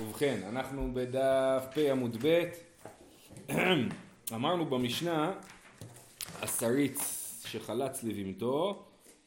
ובכן, 0.00 0.40
אנחנו 0.48 0.90
בדף 0.94 1.66
פ 1.74 1.78
עמוד 1.78 2.16
ב', 2.22 2.44
אמרנו 4.34 4.66
במשנה, 4.66 5.32
השריץ 6.42 7.00
שחלץ 7.46 8.04
לבהמתו 8.04 8.82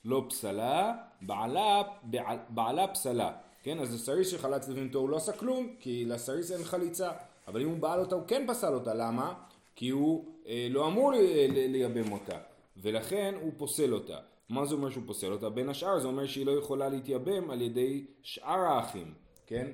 לא 0.06 0.26
פסלה, 0.30 0.94
בעלה, 1.22 1.82
בעל, 2.04 2.38
בעלה 2.50 2.88
פסלה, 2.88 3.32
כן? 3.64 3.80
אז 3.80 3.94
השריץ 3.94 4.28
שחלץ 4.28 4.68
לבהמתו 4.68 5.00
הוא 5.00 5.10
לא 5.10 5.18
עשה 5.18 5.32
כלום, 5.32 5.76
כי 5.80 6.06
לשריץ 6.06 6.52
אין 6.52 6.64
חליצה, 6.64 7.12
אבל 7.48 7.62
אם 7.62 7.70
הוא 7.70 7.78
בעל 7.78 8.00
אותה 8.00 8.16
הוא 8.16 8.24
כן 8.28 8.46
פסל 8.48 8.74
אותה, 8.74 8.94
למה? 8.94 9.34
כי 9.76 9.90
הוא 9.90 10.26
אה, 10.48 10.68
לא 10.70 10.88
אמור 10.88 11.14
לייבם 11.50 12.12
אותה, 12.12 12.38
ולכן 12.78 13.36
הוא 13.42 13.52
פוסל 13.58 13.94
אותה. 13.94 14.18
מה 14.50 14.66
זה 14.66 14.76
אומר 14.76 14.90
שהוא 14.90 15.04
פוסל 15.08 15.32
אותה? 15.32 15.50
בין 15.50 15.70
השאר 15.70 16.00
זה 16.00 16.08
אומר 16.08 16.26
שהיא 16.28 16.46
לא 16.46 16.52
יכולה 16.52 16.90
להתייבם 16.90 17.50
על 17.52 17.62
ידי 17.62 18.06
שאר 18.22 18.60
האחים, 18.60 19.14
כן? 19.48 19.68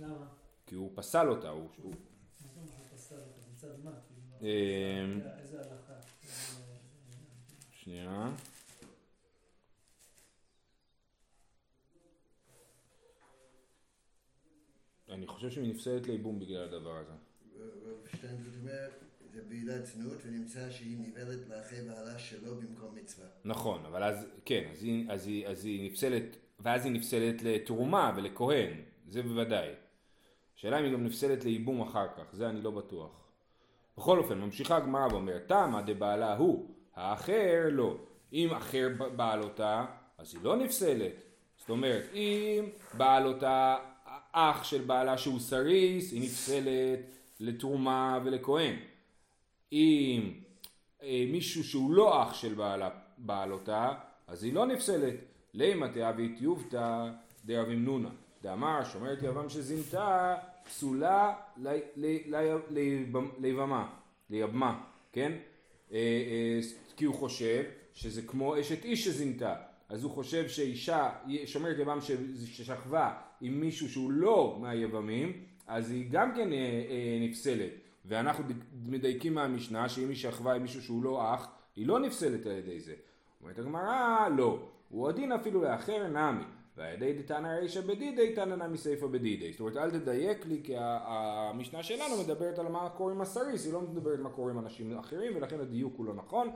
למה? 0.00 0.43
כי 0.66 0.74
הוא 0.74 0.92
פסל 0.94 1.28
אותה, 1.28 1.48
הוא... 1.48 1.68
הוא... 1.82 1.92
מה 1.92 2.48
זאת 2.48 2.56
אומרת 2.56 2.68
שהוא 2.68 2.98
פסל 2.98 3.14
אותה? 3.14 3.40
מצד 3.52 3.84
מה? 3.84 3.90
איזה 5.38 5.58
הלכה? 5.58 5.94
שנייה. 7.70 8.30
אני 15.08 15.26
חושב 15.26 15.50
שהיא 15.50 15.74
נפסלת 15.74 16.06
לייבום 16.06 16.38
בגלל 16.38 16.62
הדבר 16.62 16.96
הזה. 16.96 17.12
רב 17.84 18.08
שטיינזלד 18.12 18.54
אומר, 18.60 18.88
זה 19.32 19.42
בעילת 19.48 19.86
זנות 19.86 20.18
ונמצא 20.26 20.70
שהיא 20.70 20.98
נבעלת 20.98 21.48
לאחרי 21.48 21.82
בעלה 21.82 22.18
שלו 22.18 22.56
במקום 22.56 22.94
מצווה. 22.94 23.26
נכון, 23.44 23.86
אבל 23.86 24.02
אז, 24.04 24.26
כן, 24.44 24.68
אז 24.72 24.82
היא, 24.82 25.10
אז 25.10 25.26
היא, 25.26 25.46
אז 25.46 25.64
היא 25.64 25.90
נפסלת, 25.90 26.36
ואז 26.60 26.84
היא 26.84 26.92
נפסלת 26.92 27.42
לתרומה 27.42 28.12
ולכהן, 28.16 28.80
זה 29.08 29.22
בוודאי. 29.22 29.74
השאלה 30.64 30.78
אם 30.78 30.84
היא 30.84 30.92
גם 30.92 31.04
נפסלת 31.04 31.44
לייבום 31.44 31.80
אחר 31.80 32.06
כך, 32.16 32.22
זה 32.32 32.48
אני 32.48 32.60
לא 32.60 32.70
בטוח. 32.70 33.10
בכל 33.98 34.18
אופן, 34.18 34.38
ממשיכה 34.38 34.76
הגמרא 34.76 35.06
ואומרת, 35.10 35.48
תמה 35.48 35.82
דבעלה 35.82 36.36
הוא, 36.36 36.70
האחר 36.94 37.68
לא. 37.70 37.96
אם 38.32 38.50
אחר 38.50 38.88
בעל 39.16 39.42
אותה, 39.42 39.84
אז 40.18 40.34
היא 40.34 40.42
לא 40.44 40.56
נפסלת. 40.56 41.12
זאת 41.56 41.70
אומרת, 41.70 42.02
אם 42.14 42.64
בעל 42.94 43.26
אותה 43.26 43.76
אח 44.32 44.64
של 44.64 44.82
בעלה 44.82 45.18
שהוא 45.18 45.40
סריס, 45.40 46.12
היא 46.12 46.22
נפסלת 46.22 47.00
לתרומה 47.40 48.18
ולכהן. 48.24 48.76
אם 49.72 50.32
אה, 51.02 51.24
מישהו 51.32 51.64
שהוא 51.64 51.94
לא 51.94 52.22
אח 52.22 52.34
של 52.34 52.54
בעלה, 52.54 52.90
בעל 53.18 53.52
אותה, 53.52 53.94
אז 54.26 54.44
היא 54.44 54.54
לא 54.54 54.66
נפסלת. 54.66 55.14
לימא 55.54 55.86
תאבית 55.86 56.40
יובתא 56.40 57.10
דאבים 57.44 57.84
נונה. 57.84 58.10
דאמר 58.42 58.84
שומרת 58.84 59.22
יבם 59.22 59.48
שזינתה 59.48 60.36
פסולה 60.64 61.34
ליבמה, 63.40 63.86
ליבמה, 64.30 64.80
כן? 65.12 65.32
אה, 65.92 65.98
אה, 65.98 66.60
כי 66.96 67.04
הוא 67.04 67.14
חושב 67.14 67.64
שזה 67.94 68.22
כמו 68.22 68.60
אשת 68.60 68.84
איש 68.84 69.04
שזינתה. 69.04 69.54
אז 69.88 70.04
הוא 70.04 70.12
חושב 70.12 70.48
שאישה 70.48 71.10
שומרת 71.46 71.78
יבם 71.78 71.98
ששכבה 72.46 73.14
עם 73.40 73.60
מישהו 73.60 73.88
שהוא 73.88 74.12
לא 74.12 74.58
מהיבמים, 74.60 75.32
אז 75.66 75.90
היא 75.90 76.06
גם 76.10 76.34
כן 76.34 76.52
אה, 76.52 77.18
נפסלת. 77.20 77.70
ואנחנו 78.04 78.44
מדייקים 78.86 79.34
מהמשנה 79.34 79.88
שאם 79.88 80.08
היא 80.08 80.16
שכבה 80.16 80.54
עם 80.54 80.62
מישהו 80.62 80.82
שהוא 80.82 81.04
לא 81.04 81.34
אח, 81.34 81.48
היא 81.76 81.86
לא 81.86 82.00
נפסלת 82.00 82.46
על 82.46 82.52
ידי 82.52 82.80
זה. 82.80 82.94
אומרת 83.42 83.58
הגמרא, 83.58 84.28
לא. 84.36 84.68
הוא 84.88 85.08
הדין 85.08 85.32
אפילו 85.32 85.62
לאחר 85.62 86.08
נמי. 86.08 86.44
ועל 86.76 86.94
ידי 86.94 87.12
דתנא 87.12 87.48
רישא 87.48 87.80
בדידי 87.80 88.34
תנא 88.34 88.54
נמי 88.54 88.78
סיפא 88.78 89.06
בדידי. 89.06 89.52
זאת 89.52 89.60
אומרת, 89.60 89.76
אל 89.76 89.90
תדייק 89.90 90.46
לי, 90.46 90.60
כי 90.64 90.74
המשנה 90.78 91.82
שלנו 91.82 92.22
מדברת 92.24 92.58
על 92.58 92.68
מה 92.68 92.88
קורה 92.96 93.12
עם 93.12 93.20
הסריס, 93.20 93.64
היא 93.64 93.72
לא 93.72 93.80
מדברת 93.80 94.18
מה 94.18 94.30
קורה 94.30 94.52
עם 94.52 94.58
אנשים 94.58 94.98
אחרים, 94.98 95.36
ולכן 95.36 95.60
הדיוק 95.60 95.94
הוא 95.96 96.06
לא 96.06 96.14
נכון, 96.14 96.50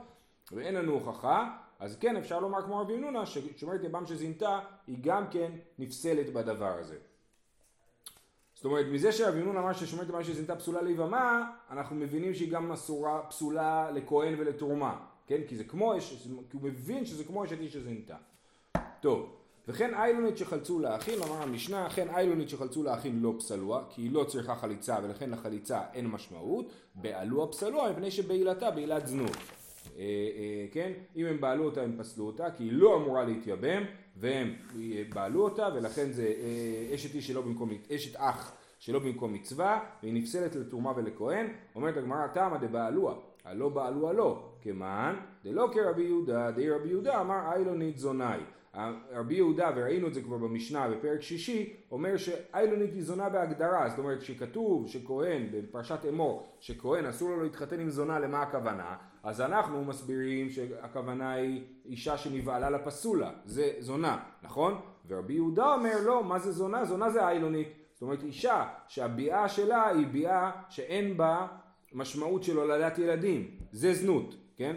ואין 0.51 0.75
לנו 0.75 0.93
הוכחה. 0.93 1.57
אז 1.79 1.97
כן, 1.99 2.15
אפשר 2.17 2.39
לומר 2.39 2.61
כמו 2.61 2.79
רבי 2.81 2.97
נונה, 2.97 3.25
ששומרת 3.25 3.83
יבם 3.83 4.05
שזינתה, 4.05 4.59
היא 4.87 4.97
גם 5.01 5.27
כן 5.31 5.51
נפסלת 5.79 6.33
בדבר 6.33 6.77
הזה. 6.79 6.97
זאת 8.55 8.65
אומרת, 8.65 8.85
מזה 8.91 9.11
שרבי 9.11 9.39
נון 9.39 9.57
אמר 9.57 9.73
ששומרת 9.73 10.09
יבם 10.09 10.23
שזינתה 10.23 10.55
פסולה 10.55 10.81
ליבמה, 10.81 11.51
אנחנו 11.71 11.95
מבינים 11.95 12.33
שהיא 12.33 12.51
גם 12.51 12.71
אסורה, 12.71 13.21
פסולה 13.29 13.91
לכהן 13.91 14.35
ולתרומה, 14.37 14.99
כן? 15.27 15.41
כי 15.47 15.55
זה 15.55 15.63
כמו 15.63 15.97
אש, 15.97 16.27
כי 16.49 16.57
הוא 16.57 16.61
מבין 16.63 17.05
שזה 17.05 17.23
כמו 17.23 17.45
אשת 17.45 17.59
איש 17.59 17.73
שזינתה. 17.73 18.15
טוב, 19.01 19.38
וכן 19.69 19.93
איילונית 19.93 20.37
שחלצו 20.37 20.79
לאחים, 20.79 21.23
אמר 21.23 21.41
המשנה, 21.41 21.87
אכן 21.87 22.09
איילונית 22.09 22.49
שחלצו 22.49 22.83
לאחים 22.83 23.23
לא 23.23 23.33
פסלוה, 23.39 23.83
כי 23.89 24.01
היא 24.01 24.11
לא 24.11 24.23
צריכה 24.23 24.55
חליצה 24.55 24.97
ולכן 25.03 25.29
לחליצה 25.29 25.81
אין 25.93 26.07
משמעות, 26.07 26.71
בעלוה 26.95 27.47
פסלוה 27.47 27.91
מפני 27.91 28.11
שבעילתה 28.11 28.71
בעילת 28.71 29.07
זנות. 29.07 29.31
אה, 29.97 30.01
אה, 30.01 30.65
כן? 30.71 30.91
אם 31.15 31.25
הם 31.25 31.41
בעלו 31.41 31.65
אותה 31.65 31.81
הם 31.81 31.95
פסלו 31.99 32.25
אותה, 32.25 32.51
כי 32.51 32.63
היא 32.63 32.71
לא 32.73 32.95
אמורה 32.97 33.23
להתייבם, 33.23 33.83
והם 34.17 34.53
בעלו 35.13 35.43
אותה, 35.43 35.67
ולכן 35.75 36.11
זה 36.11 36.33
אה, 36.41 36.95
אשת 36.95 37.15
איש 37.15 37.27
שלא 37.27 37.41
במקום, 37.41 37.69
אשת 37.95 38.15
אח 38.15 38.53
שלא 38.79 38.99
במקום 38.99 39.33
מצווה, 39.33 39.79
והיא 40.03 40.13
נפסלת 40.13 40.55
לתרומה 40.55 40.93
ולכהן, 40.95 41.47
אומרת 41.75 41.97
הגמרא 41.97 42.27
תמא 42.27 42.57
דבעלוה, 42.57 43.15
הלא 43.45 43.69
בעלוה 43.69 44.13
לא, 44.13 44.43
כמען 44.61 45.15
דלא 45.43 45.69
כרבי 45.73 46.03
יהודה, 46.03 46.51
די 46.51 46.69
רבי 46.69 46.89
יהודה 46.89 47.21
אמר 47.21 47.51
איילונית 47.51 47.97
זונאי. 47.97 48.39
רבי 49.11 49.35
יהודה, 49.35 49.71
וראינו 49.75 50.07
את 50.07 50.13
זה 50.13 50.21
כבר 50.21 50.37
במשנה 50.37 50.89
בפרק 50.89 51.21
שישי, 51.21 51.73
אומר 51.91 52.17
שאיילונית 52.17 52.93
היא 52.93 53.03
זונה 53.03 53.29
בהגדרה, 53.29 53.89
זאת 53.89 53.99
אומרת 53.99 54.21
שכתוב 54.21 54.87
שכהן 54.87 55.47
בפרשת 55.51 56.05
אמור, 56.09 56.57
שכהן 56.59 57.05
אסור 57.05 57.29
לו 57.29 57.43
להתחתן 57.43 57.79
עם 57.79 57.89
זונה, 57.89 58.19
למה 58.19 58.41
הכוונה? 58.41 58.95
אז 59.23 59.41
אנחנו 59.41 59.85
מסבירים 59.85 60.49
שהכוונה 60.49 61.31
היא 61.31 61.63
אישה 61.85 62.17
שנבעלה 62.17 62.69
לפסולה, 62.69 63.31
זה 63.45 63.71
זונה, 63.79 64.19
נכון? 64.43 64.81
ורבי 65.07 65.33
יהודה 65.33 65.73
אומר 65.73 65.95
לא, 66.05 66.23
מה 66.23 66.39
זה 66.39 66.51
זונה? 66.51 66.85
זונה 66.85 67.09
זה 67.09 67.27
איילונית. 67.27 67.67
זאת 67.93 68.01
אומרת 68.01 68.23
אישה 68.23 68.67
שהביאה 68.87 69.49
שלה 69.49 69.87
היא 69.87 70.07
ביאה 70.07 70.51
שאין 70.69 71.17
בה 71.17 71.47
משמעות 71.93 72.43
של 72.43 72.57
הולדת 72.57 72.97
ילדים, 72.97 73.57
זה 73.71 73.93
זנות, 73.93 74.35
כן? 74.57 74.75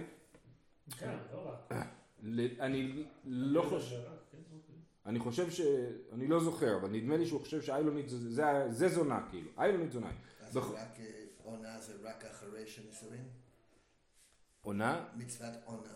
כן, 0.99 1.17
לא 1.33 1.39
רק. 1.49 1.77
ל- 2.23 2.61
אני 2.61 3.05
לא 3.25 3.63
חושב, 3.63 3.97
כן, 4.33 4.39
אוקיי. 4.53 4.75
אני 5.07 5.19
חושב 5.19 5.51
ש... 5.51 5.61
אני 6.13 6.27
לא 6.27 6.41
זוכר, 6.41 6.77
אבל 6.77 6.89
נדמה 6.91 7.17
לי 7.17 7.27
שהוא 7.27 7.41
חושב 7.41 7.63
שאיילונית 7.63 8.09
זה, 8.09 8.31
זה, 8.31 8.45
זה 8.71 8.89
זונה 8.89 9.27
כאילו, 9.31 9.51
איילונית 9.59 9.93
זונה. 9.93 10.11
אז 10.41 10.57
רק 10.57 11.01
אה, 11.01 11.25
עונה 11.43 11.81
זה 11.81 11.93
רק 12.03 12.25
אחרי 12.25 12.67
שנישואין? 12.67 13.29
עונה? 14.63 15.05
מצוות 15.17 15.55
עונה. 15.65 15.93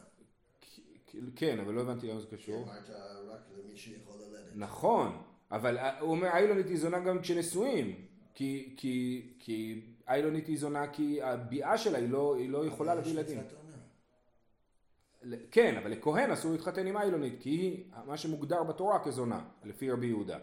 כן, 1.36 1.60
אבל 1.60 1.74
לא 1.74 1.80
הבנתי 1.80 2.08
למה 2.08 2.20
זה 2.20 2.26
קשור. 2.26 2.62
אמרת 2.62 2.90
רק 3.28 3.40
למי 3.58 3.76
שיכול 3.76 4.14
ללדת. 4.20 4.52
נכון, 4.54 5.22
אבל 5.50 5.78
הוא 6.00 6.10
אומר 6.10 6.28
איילונית 6.28 6.66
היא 6.66 6.78
זונה 6.78 7.00
גם 7.00 7.20
כשנשואים, 7.22 8.06
כי, 8.34 8.74
כי, 8.76 9.26
כי 9.38 9.86
איילונית 10.08 10.46
היא 10.46 10.58
זונה 10.58 10.92
כי 10.92 11.22
הביאה 11.22 11.78
שלה 11.78 11.98
היא 11.98 12.08
לא, 12.08 12.36
לא 12.48 12.66
יכולה 12.66 12.94
להביא 12.94 13.10
ילדים. 13.10 13.38
כן, 15.50 15.76
אבל 15.76 15.90
לכהן 15.90 16.30
אסור 16.30 16.52
להתחתן 16.52 16.86
עם 16.86 16.96
איילונית, 16.96 17.36
כי 17.40 17.50
היא 17.50 17.84
מה 18.06 18.16
שמוגדר 18.16 18.62
בתורה 18.62 19.04
כזונה, 19.04 19.40
לפי 19.64 19.90
רבי 19.90 20.06
יהודה. 20.06 20.38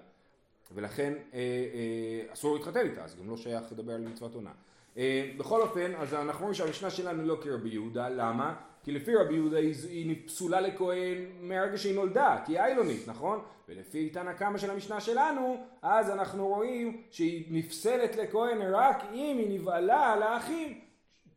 ולכן 0.72 1.14
אה, 1.34 1.40
אה, 1.40 2.34
אסור 2.34 2.56
להתחתן 2.56 2.80
איתה, 2.80 3.04
אז 3.04 3.16
גם 3.20 3.30
לא 3.30 3.38
שייך 3.38 3.72
לדבר 3.72 3.94
על 3.94 4.02
מצוות 4.02 4.36
עונה. 4.36 4.52
אה, 4.98 5.32
בכל 5.38 5.62
אופן, 5.62 5.96
אז 5.96 6.14
אנחנו 6.14 6.42
רואים 6.42 6.54
שהמשנה 6.54 6.90
שלנו 6.90 7.24
לא 7.24 7.38
כרבי 7.42 7.70
יהודה, 7.70 8.10
למה? 8.10 8.56
כי 8.84 8.92
לפי 8.92 9.16
רבי 9.16 9.34
יהודה 9.34 9.58
היא, 9.58 9.76
היא 9.90 10.28
פסולה 10.28 10.62
לכהן 10.62 11.18
מהרגע 11.40 11.78
שהיא 11.78 11.96
נולדה, 11.96 12.38
כי 12.46 12.52
היא 12.52 12.60
איילונית, 12.60 13.08
נכון? 13.08 13.40
ולפי 13.70 14.10
תנא 14.10 14.34
קמא 14.34 14.58
של 14.58 14.72
המשנה 14.72 15.02
שלנו, 15.02 15.58
אז 15.82 16.10
אנחנו 16.10 16.48
רואים 16.48 17.02
שהיא 17.12 17.46
נפסלת 17.50 18.16
לכהן 18.16 18.62
רק 18.62 19.04
אם 19.14 19.38
היא 19.38 19.60
נבעלה 19.60 20.16
לאחים, 20.16 20.80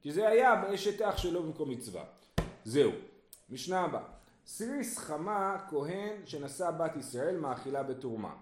כי 0.02 0.12
זה 0.12 0.28
היה 0.28 0.56
באשת 0.56 1.02
אח 1.02 1.16
שלו 1.16 1.42
במקום 1.42 1.70
מצווה. 1.70 2.04
זהו. 2.64 2.90
משנה 3.50 3.80
הבאה. 3.80 4.02
סיריס 4.46 4.98
חמה 4.98 5.56
כהן 5.70 6.16
שנשא 6.24 6.70
בת 6.70 6.96
ישראל 6.96 7.38
מאכילה 7.38 7.82
בתרומה. 7.82 8.34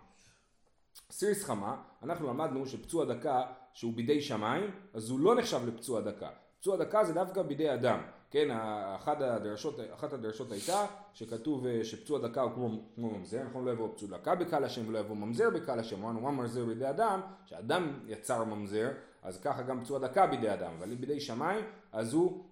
סיריס 1.10 1.44
חמה, 1.44 1.82
אנחנו 2.02 2.28
למדנו 2.28 2.66
שפצוע 2.66 3.04
דקה 3.04 3.42
שהוא 3.72 3.92
בידי 3.92 4.20
שמיים, 4.20 4.70
אז 4.94 5.10
הוא 5.10 5.20
לא 5.20 5.34
נחשב 5.34 5.60
לפצוע 5.66 6.00
דקה. 6.00 6.28
פצוע 6.60 6.76
דקה 6.76 7.04
זה 7.04 7.12
דווקא 7.12 7.42
בידי 7.42 7.74
אדם. 7.74 8.00
כן, 8.30 8.48
אחת 8.96 9.20
הדרשות, 9.20 9.80
אחת 9.94 10.12
הדרשות 10.12 10.52
הייתה 10.52 10.86
שכתוב 11.14 11.66
אה, 11.66 11.84
שפצוע 11.84 12.28
דקה 12.28 12.42
הוא 12.42 12.52
כמו, 12.54 12.68
כמו 12.94 13.10
ממזר, 13.10 13.42
נכון? 13.42 13.64
לא 13.64 13.70
יבוא 13.70 13.88
פצוע 13.94 14.08
דקה 14.08 14.34
בקהל 14.34 14.64
השם 14.64 14.88
ולא 14.88 14.98
יבוא 14.98 15.16
ממזר 15.16 15.50
בקהל 15.50 15.78
השם, 15.78 16.02
אמרנו 16.04 16.20
מה 16.20 16.30
ממזר 16.30 16.64
בידי 16.64 16.90
אדם, 16.90 17.20
שאדם 17.46 18.00
יצר 18.06 18.44
ממזר, 18.44 18.90
אז 19.22 19.40
ככה 19.40 19.62
גם 19.62 19.84
פצוע 19.84 19.98
דקה 19.98 20.26
בידי 20.26 20.52
אדם, 20.52 20.72
אבל 20.78 20.94
בידי 20.94 21.20
שמיים, 21.20 21.64
אז 21.92 22.14
הוא 22.14 22.44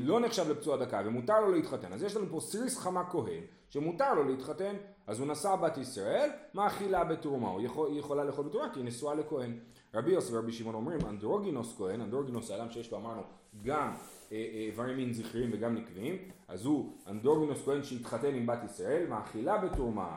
לא 0.00 0.20
נחשב 0.20 0.50
לפצוע 0.50 0.76
דקה 0.76 1.02
ומותר 1.04 1.40
לו 1.40 1.52
להתחתן. 1.52 1.92
אז 1.92 2.02
יש 2.02 2.16
לנו 2.16 2.26
פה 2.30 2.40
סיריס 2.40 2.78
חמה 2.78 3.10
כהן, 3.10 3.42
שמותר 3.70 4.14
לו 4.14 4.24
להתחתן, 4.24 4.76
אז 5.06 5.20
הוא 5.20 5.28
נשא 5.28 5.56
בת 5.56 5.78
ישראל, 5.78 6.30
מאכילה 6.54 7.04
בתרומה, 7.04 7.48
הוא 7.48 7.60
יכול, 7.60 7.90
היא 7.90 7.98
יכולה 7.98 8.24
לאכול 8.24 8.44
בתרומה 8.44 8.72
כי 8.72 8.80
היא 8.80 8.86
נשואה 8.86 9.14
לכהן. 9.14 9.58
רבי 9.94 10.10
יוסף 10.12 10.32
ורבי 10.32 10.52
שמעון 10.52 10.74
אומרים 10.74 10.98
אנדרוגינוס 11.08 11.74
כהן, 11.78 12.00
אנדרוגינוס 12.00 12.50
האדם 12.50 12.70
שיש 12.70 12.92
לו 12.92 12.98
אמרנו 12.98 13.22
גם 13.62 13.92
אה, 14.32 14.36
אה, 14.36 14.66
איברים 14.66 14.96
מין 14.96 15.12
זכריים 15.12 15.50
וגם 15.52 15.74
נקביים, 15.74 16.16
אז 16.48 16.64
הוא 16.64 16.92
אנדרוגינוס 17.06 17.64
כהן 17.64 17.82
שהתחתן 17.82 18.34
עם 18.34 18.46
בת 18.46 18.64
ישראל, 18.64 19.06
מאכילה 19.08 19.58
בתרומה. 19.58 20.16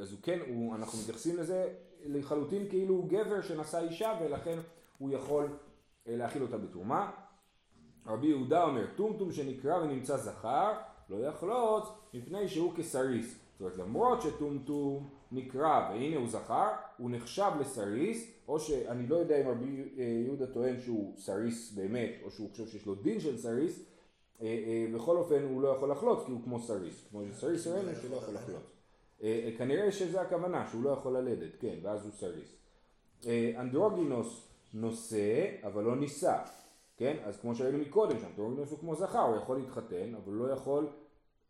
אז 0.00 0.12
הוא 0.12 0.18
כן, 0.22 0.38
הוא, 0.48 0.74
אנחנו 0.74 0.98
מתייחסים 0.98 1.36
לזה 1.36 1.68
לחלוטין 2.04 2.68
כאילו 2.68 2.94
הוא 2.94 3.08
גבר 3.08 3.42
שנשא 3.42 3.78
אישה 3.78 4.12
ולכן 4.20 4.58
הוא 4.98 5.10
יכול 5.10 5.46
אה, 6.08 6.16
להאכיל 6.16 6.42
אותה 6.42 6.58
בתרומה. 6.58 7.10
רבי 8.08 8.26
יהודה 8.26 8.64
אומר, 8.64 8.86
טומטום 8.96 9.32
שנקרא 9.32 9.78
ונמצא 9.78 10.16
זכר, 10.16 10.72
לא 11.10 11.16
יחלוץ 11.16 11.88
מפני 12.14 12.48
שהוא 12.48 12.74
כסריס. 12.74 13.38
זאת 13.52 13.60
אומרת, 13.60 13.76
למרות 13.76 14.22
שטומטום 14.22 15.08
נקרא 15.32 15.90
והנה 15.90 16.16
הוא 16.16 16.28
זכר, 16.28 16.68
הוא 16.98 17.10
נחשב 17.10 17.50
לסריס, 17.60 18.30
או 18.48 18.60
שאני 18.60 19.06
לא 19.06 19.16
יודע 19.16 19.40
אם 19.40 19.48
רבי 19.48 19.82
אה, 19.98 20.04
יהודה 20.26 20.46
טוען 20.46 20.80
שהוא 20.80 21.14
סריס 21.16 21.72
באמת, 21.72 22.10
או 22.22 22.30
שהוא 22.30 22.50
חושב 22.50 22.66
שיש 22.66 22.86
לו 22.86 22.94
דין 22.94 23.20
של 23.20 23.38
סריס, 23.38 23.80
אה, 24.40 24.46
אה, 24.46 24.86
בכל 24.94 25.16
אופן 25.16 25.42
הוא 25.42 25.62
לא 25.62 25.68
יכול 25.68 25.90
לחלוץ 25.90 26.24
כי 26.26 26.32
הוא 26.32 26.40
כמו 26.44 26.60
סריס, 26.60 27.06
כמו 27.10 27.22
שסריס 27.32 27.66
ראינו 27.66 27.90
שלא 28.02 28.16
יכול 28.16 28.34
לחלוץ. 28.34 28.72
כנראה 29.58 29.92
שזה 29.92 30.20
הכוונה, 30.20 30.66
שהוא 30.70 30.82
לא 30.82 30.90
יכול 30.90 31.16
ללדת, 31.16 31.56
כן, 31.60 31.74
ואז 31.82 32.04
הוא 32.04 32.12
סריס. 32.12 32.56
אנדרוגינוס 33.58 34.48
נושא, 34.74 35.46
אבל 35.62 35.84
לא 35.84 35.96
נישא, 35.96 36.38
כן? 36.98 37.16
אז 37.24 37.40
כמו 37.40 37.54
שראינו 37.54 37.78
מקודם, 37.78 38.18
שאנדרוגינוס 38.20 38.70
הוא 38.70 38.78
כמו 38.78 38.94
זכר, 38.94 39.18
הוא 39.18 39.36
יכול 39.36 39.58
להתחתן, 39.58 40.14
אבל 40.14 40.32
הוא 40.32 40.46
לא 40.46 40.52
יכול 40.52 40.88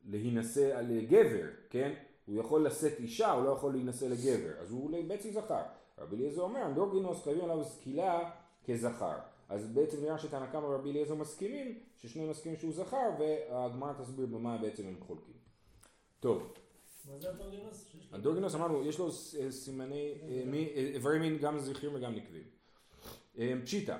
להינשא 0.04 0.78
על 0.78 1.00
גבר, 1.00 1.46
כן? 1.70 1.94
הוא 2.26 2.40
יכול 2.40 2.66
לשאת 2.66 2.98
אישה, 2.98 3.32
הוא 3.32 3.44
לא 3.44 3.50
יכול 3.50 3.72
להינשא 3.72 4.04
לגבר, 4.04 4.60
אז 4.60 4.70
הוא 4.70 4.90
בעצם 5.08 5.30
זכר. 5.30 5.62
רבי 5.98 6.16
אליעזר 6.16 6.42
אומר, 6.42 6.66
אנדרוגינוס 6.66 7.22
חייבים 7.24 7.44
עליו 7.44 7.64
סקילה 7.64 8.30
כזכר. 8.64 9.18
אז 9.48 9.66
בעצם 9.66 10.02
נראה 10.02 10.18
שתנא 10.18 10.46
קמא 10.46 10.66
ורבי 10.66 10.90
אליעזר 10.90 11.14
מסכימים, 11.14 11.78
ששניהם 11.96 12.30
מסכימים 12.30 12.58
שהוא 12.58 12.72
זכר, 12.72 13.10
והגמרא 13.18 13.92
תסביר 13.92 14.26
במה 14.26 14.58
בעצם 14.58 14.86
הם 14.86 14.96
חולקים. 15.00 15.34
טוב. 16.20 16.52
מה 17.10 17.18
זה 17.18 17.30
אנדרוגינוס? 17.30 17.84
אנדרוגינוס 18.14 18.54
אמרנו, 18.54 18.86
יש 18.86 18.98
לו 18.98 19.10
סימני, 19.50 20.14
אה, 20.22 20.42
אה, 20.54 20.80
איברי 20.94 21.18
מין 21.18 21.38
גם 21.38 21.58
זכרים 21.58 21.94
וגם 21.94 22.14
נקבים. 22.14 22.42
אה, 23.38 23.54
פשיטא. 23.64 23.96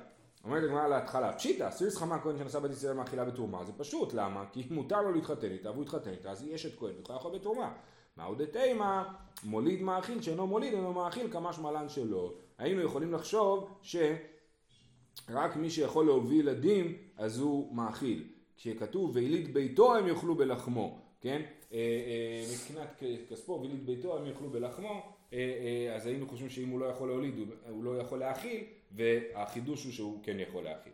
אומרת 0.49 0.65
הגמרא 0.65 0.89
להתחלה, 0.89 1.33
פשיטא, 1.33 1.71
סירס 1.71 1.97
חמה 1.97 2.21
כהן 2.21 2.39
שנשא 2.39 2.59
בת 2.59 2.71
ישראל 2.71 2.93
מאכילה 2.93 3.25
בתרומה, 3.25 3.65
זה 3.65 3.73
פשוט, 3.73 4.15
למה? 4.15 4.45
כי 4.53 4.67
מותר 4.71 5.03
לו 5.03 5.13
להתחתן 5.13 5.51
איתה, 5.51 5.71
והוא 5.71 5.83
התחתן 5.83 6.11
איתה, 6.11 6.31
אז 6.31 6.43
היא 6.43 6.55
אשת 6.55 6.79
כהן, 6.79 6.93
ויכולה 6.97 7.19
לאכול 7.19 7.39
בתרומה. 7.39 7.73
מה 8.17 8.25
עוד 8.25 8.45
תימה, 8.45 9.15
מוליד 9.45 9.83
מאכיל 9.83 10.23
שאינו 10.23 10.47
מוליד 10.47 10.75
אינו 10.75 10.93
מאכיל 10.93 11.33
כמה 11.33 11.53
שמלן 11.53 11.89
שלו. 11.89 12.35
היינו 12.59 12.83
יכולים 12.83 13.13
לחשוב 13.13 13.71
שרק 13.83 15.57
מי 15.57 15.71
שיכול 15.71 16.07
להוביל 16.07 16.49
ילדים 16.49 16.97
אז 17.17 17.39
הוא 17.39 17.77
מאכיל. 17.77 18.29
כשכתוב 18.57 19.11
ויליד 19.15 19.55
ביתו 19.55 19.97
הם 19.97 20.07
יאכלו 20.07 20.35
בלחמו, 20.35 20.99
כן? 21.21 21.43
אה, 21.73 21.79
אה, 21.79 22.45
מבחינת 22.53 23.03
כספו 23.31 23.61
ויליד 23.63 23.87
ביתו 23.87 24.19
הם 24.19 24.27
יאכלו 24.27 24.51
בלחמו, 24.51 25.13
אה, 25.33 25.93
אז 25.97 26.07
היינו 26.07 26.29
חושבים 26.29 26.51
שאם 26.51 26.69
הוא 26.69 26.81
לא 26.81 26.87
יכול 26.87 27.09
להוליד 27.09 27.35
הוא 27.71 27.85
לא 27.85 27.99
יכול 27.99 28.19
להאכיל, 28.19 28.65
והחידוש 28.93 29.85
הוא 29.85 29.93
שהוא 29.93 30.21
כן 30.23 30.41
יכול 30.41 30.65
להאכיל. 30.65 30.93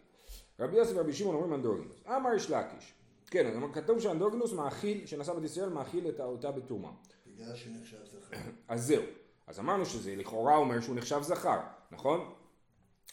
רבי 0.61 0.77
יוסף 0.77 0.93
ורבי 0.97 1.13
שמעון 1.13 1.35
אומרים 1.35 1.55
אנדרוגינוס, 1.55 2.03
אמר 2.07 2.35
יש 2.37 2.51
לקיש, 2.51 2.93
כן, 3.27 3.73
כתוב 3.73 4.01
שאנדרוגינוס 4.01 4.53
מאכיל, 4.53 5.07
שנשא 5.07 5.33
בת 5.33 5.45
ישראל 5.45 5.69
מאכיל 5.69 6.09
את 6.09 6.21
אותה 6.21 6.51
בתרומה. 6.51 6.91
בגלל 7.27 7.57
שנחשב 7.57 8.05
זכר. 8.05 8.37
אז 8.69 8.87
זהו. 8.87 9.03
אז 9.47 9.59
אמרנו 9.59 9.87
שזה 9.87 10.17
לכאורה 10.17 10.57
אומר 10.57 10.81
שהוא 10.81 10.97
נחשב 10.97 11.23
זכר, 11.23 11.61
נכון? 11.91 12.33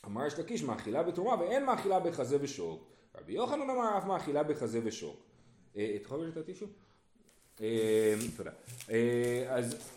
אמר 0.06 0.28
יש 0.28 0.40
לקיש 0.40 0.64
מאכילה 0.64 1.04
בתרומה 1.04 1.44
ואין 1.44 1.66
מאכילה 1.66 2.00
בחזה 2.00 2.38
ושוק. 2.42 2.92
רבי 3.18 3.34
יוחנן 3.34 3.70
אמר 3.70 3.98
אף 3.98 4.06
מאכילה 4.06 4.44
בחזה 4.44 4.80
ושוק. 4.84 5.16
אה, 5.78 5.94
את 5.96 6.02
יכולה 6.02 6.30
את 6.30 6.38
הטישו? 6.38 6.66
אה, 7.62 8.16
תודה. 8.38 8.52
אה, 8.90 9.46
אז 9.50 9.92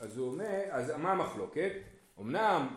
אז 0.00 0.18
הוא 0.18 0.28
אומר, 0.28 0.60
אז 0.70 0.90
מה 0.90 1.12
המחלוקת? 1.12 1.72
אמנם. 2.20 2.68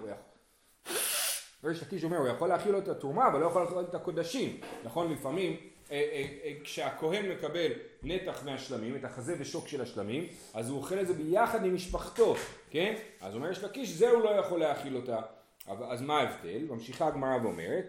ריש 1.65 1.81
לקיש 1.81 2.03
אומר, 2.03 2.17
הוא 2.17 2.27
יכול 2.27 2.50
להכיל 2.50 2.77
את 2.77 2.88
התרומה, 2.88 3.27
אבל 3.27 3.39
לא 3.39 3.45
יכול 3.45 3.62
להכיל 3.62 3.79
את 3.79 3.95
הקודשים. 3.95 4.57
נכון, 4.83 5.12
לפעמים 5.12 5.57
אה, 5.91 5.95
אה, 5.95 6.25
אה, 6.44 6.53
כשהכהן 6.63 7.31
מקבל 7.31 7.71
נתח 8.03 8.45
מהשלמים, 8.45 8.95
את 8.95 9.06
החזה 9.06 9.35
ושוק 9.39 9.67
של 9.67 9.81
השלמים, 9.81 10.27
אז 10.53 10.69
הוא 10.69 10.77
אוכל 10.77 11.00
את 11.00 11.07
זה 11.07 11.13
ביחד 11.13 11.65
עם 11.65 11.75
משפחתו, 11.75 12.35
כן? 12.69 12.95
אז 13.21 13.35
אומר 13.35 13.51
יש 13.51 13.63
לקיש, 13.63 13.89
זה 13.89 14.09
הוא 14.09 14.21
לא 14.21 14.29
יכול 14.29 14.59
להאכיל 14.59 14.95
אותה. 14.95 15.21
אז 15.67 16.01
מה 16.01 16.19
ההבדל? 16.19 16.65
ממשיכה 16.69 17.07
הגמרא 17.07 17.38
ואומרת, 17.44 17.88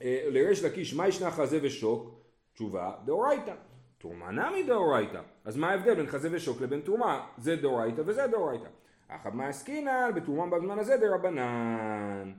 לריש 0.00 0.64
לקיש, 0.64 0.94
מה 0.94 1.08
ישנה 1.08 1.30
חזה 1.30 1.58
ושוק? 1.62 2.20
תשובה, 2.54 2.92
דאורייתא. 3.04 3.54
תרומה 3.98 4.30
נמי 4.30 4.62
דאורייתא. 4.62 5.20
אז 5.44 5.56
מה 5.56 5.70
ההבדל 5.70 5.94
בין 5.94 6.06
חזה 6.06 6.28
ושוק 6.32 6.60
לבין 6.60 6.80
תרומה? 6.80 7.26
זה 7.38 7.56
דאורייתא 7.56 8.02
וזה 8.06 8.26
דאורייתא. 8.26 8.68
אחת 9.08 9.34
מה 9.34 9.46
עסקינן 9.46 10.10
בתרומה 10.14 10.56
בזמן 10.56 10.78
הזה 10.78 10.96
דרבנן. 10.96 12.32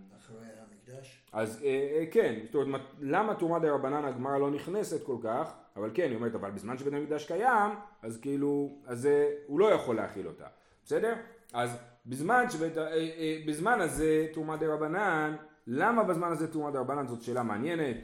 אז 1.32 1.62
אה, 1.64 1.68
אה, 1.68 2.06
כן, 2.12 2.40
זאת 2.46 2.56
אומרת, 2.56 2.82
למה 3.00 3.36
תרומה 3.36 3.60
דה 3.60 3.72
רבנן 3.72 4.06
הגמרא 4.06 4.38
לא 4.38 4.52
נכנסת 4.52 5.04
כל 5.06 5.18
כך, 5.24 5.54
אבל 5.76 5.90
כן, 5.94 6.04
היא 6.04 6.16
אומרת, 6.16 6.36
אבל 6.36 6.52
בזמן 6.52 6.78
שבית 6.78 6.94
המקדש 6.94 7.26
קיים, 7.26 7.72
אז 8.02 8.20
כאילו, 8.22 8.70
אז 8.86 9.06
אה, 9.06 9.30
הוא 9.48 9.60
לא 9.60 9.72
יכול 9.72 9.96
להכיל 9.96 10.28
אותה, 10.28 10.46
בסדר? 10.86 11.16
אז 11.54 11.78
בזמן, 12.06 12.50
שבית, 12.50 12.78
אה, 12.78 12.94
אה, 12.94 13.38
בזמן 13.48 13.82
הזה 13.82 14.28
תרומה 14.34 14.58
דה 14.58 14.74
רבנן, 14.74 15.36
למה 15.68 16.04
בזמן 16.04 16.32
הזה 16.32 16.52
תרומה 16.52 16.72
דה 16.72 16.80
רבנן 16.80 17.08
זאת 17.08 17.22
שאלה 17.22 17.44
מעניינת, 17.44 17.98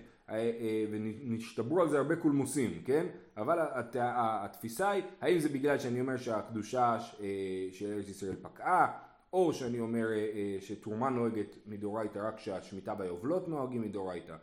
ונשתברו 0.92 1.81
על 1.81 1.90
זה 1.90 1.98
הרבה 1.98 2.16
קולמוסים, 2.16 2.81
כן? 2.86 3.06
אבל 3.38 3.60
הת, 3.60 3.96
התפיסה 4.00 4.90
היא, 4.90 5.04
האם 5.22 5.40
זה 5.40 5.50
בגלל 5.50 5.80
שאני 5.80 6.02
אומר 6.02 6.18
שהקדושה 6.18 6.98
אה, 7.22 7.28
של 7.72 7.92
ארץ 7.92 8.10
ישראל 8.10 8.36
פקעה, 8.42 8.98
או 9.34 9.54
שאני 9.54 9.80
אומר 9.80 10.08
אה, 10.12 10.16
אה, 10.16 10.58
שתרומה 10.62 11.10
נוהגת 11.10 11.56
מדאורייתא 11.66 12.20
רק 12.20 12.40
שהשמיטה 12.40 12.96
ביובלות 12.96 13.48
נוהגים 13.48 13.81
מדאורייתא. 13.81 14.36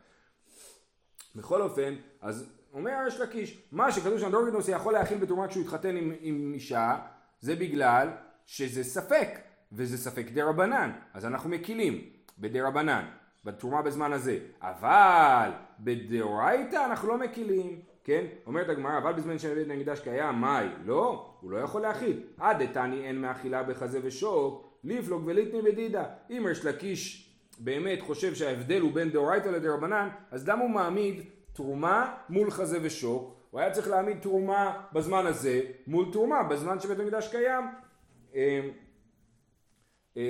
בכל 1.37 1.63
אופן, 1.63 1.95
אז 2.21 2.53
אומר 2.73 3.05
יש 3.07 3.21
לקיש, 3.21 3.69
מה 3.73 3.93
שכתוב 3.93 4.19
שאנדרוגינוס 4.19 4.69
יכול 4.69 4.93
להכיל 4.93 5.19
בתרומה 5.19 5.49
כשהוא 5.49 5.63
התחתן 5.63 5.97
עם, 5.97 6.13
עם 6.21 6.53
אישה, 6.55 6.99
זה 7.41 7.57
בגלל 7.57 8.09
שזה 8.47 8.85
ספק, 8.85 9.29
וזה 9.73 9.99
ספק 9.99 10.27
דה 10.35 10.45
רבנן, 10.45 10.91
אז 11.15 11.27
אנחנו 11.27 11.51
מקילים 11.51 12.11
בדה 12.39 12.69
רבנן, 12.69 13.05
בתרומה 13.45 13.83
בזמן 13.83 14.13
הזה, 14.13 14.39
אבל 14.63 15.51
בדאורייתא 15.81 16.85
אנחנו 16.87 17.09
לא 17.09 17.19
מקילים, 17.19 17.81
כן? 18.05 18.25
אומרת 18.47 18.69
הגמרא, 18.69 18.99
אבל 18.99 19.13
בזמן 19.13 19.39
שבית 19.39 19.71
המקדש 19.71 20.01
קיים, 20.01 20.35
מאי? 20.35 20.67
לא, 20.85 21.35
הוא 21.41 21.51
לא 21.51 21.59
יכול 21.59 21.83
להכיל. 21.83 22.23
עד 22.39 22.63
דתני 22.63 23.07
אין 23.07 23.21
מאכילה 23.21 23.63
בחזה 23.63 24.01
ושוק, 24.03 24.71
ליפלוג 24.85 25.23
וליטני 25.27 25.63
בדידה. 25.63 26.05
אם 26.31 26.47
יש 26.51 26.65
לקיש 26.65 27.31
באמת 27.59 28.01
חושב 28.01 28.35
שההבדל 28.35 28.81
הוא 28.81 28.93
בין 28.93 29.11
דאורייתא 29.11 29.49
לדרבנן, 29.49 30.09
אז 30.31 30.49
למה 30.49 30.63
הוא 30.63 30.71
מעמיד 30.71 31.23
תרומה 31.53 32.15
מול 32.29 32.51
חזה 32.51 32.79
ושוק? 32.83 33.37
הוא 33.51 33.61
היה 33.61 33.71
צריך 33.71 33.89
להעמיד 33.89 34.21
תרומה 34.21 34.83
בזמן 34.93 35.27
הזה 35.27 35.61
מול 35.87 36.13
תרומה 36.13 36.43
בזמן 36.43 36.81
שבית 36.81 36.99
המקדש 36.99 37.29
קיים. 37.29 37.65
אה, 40.17 40.23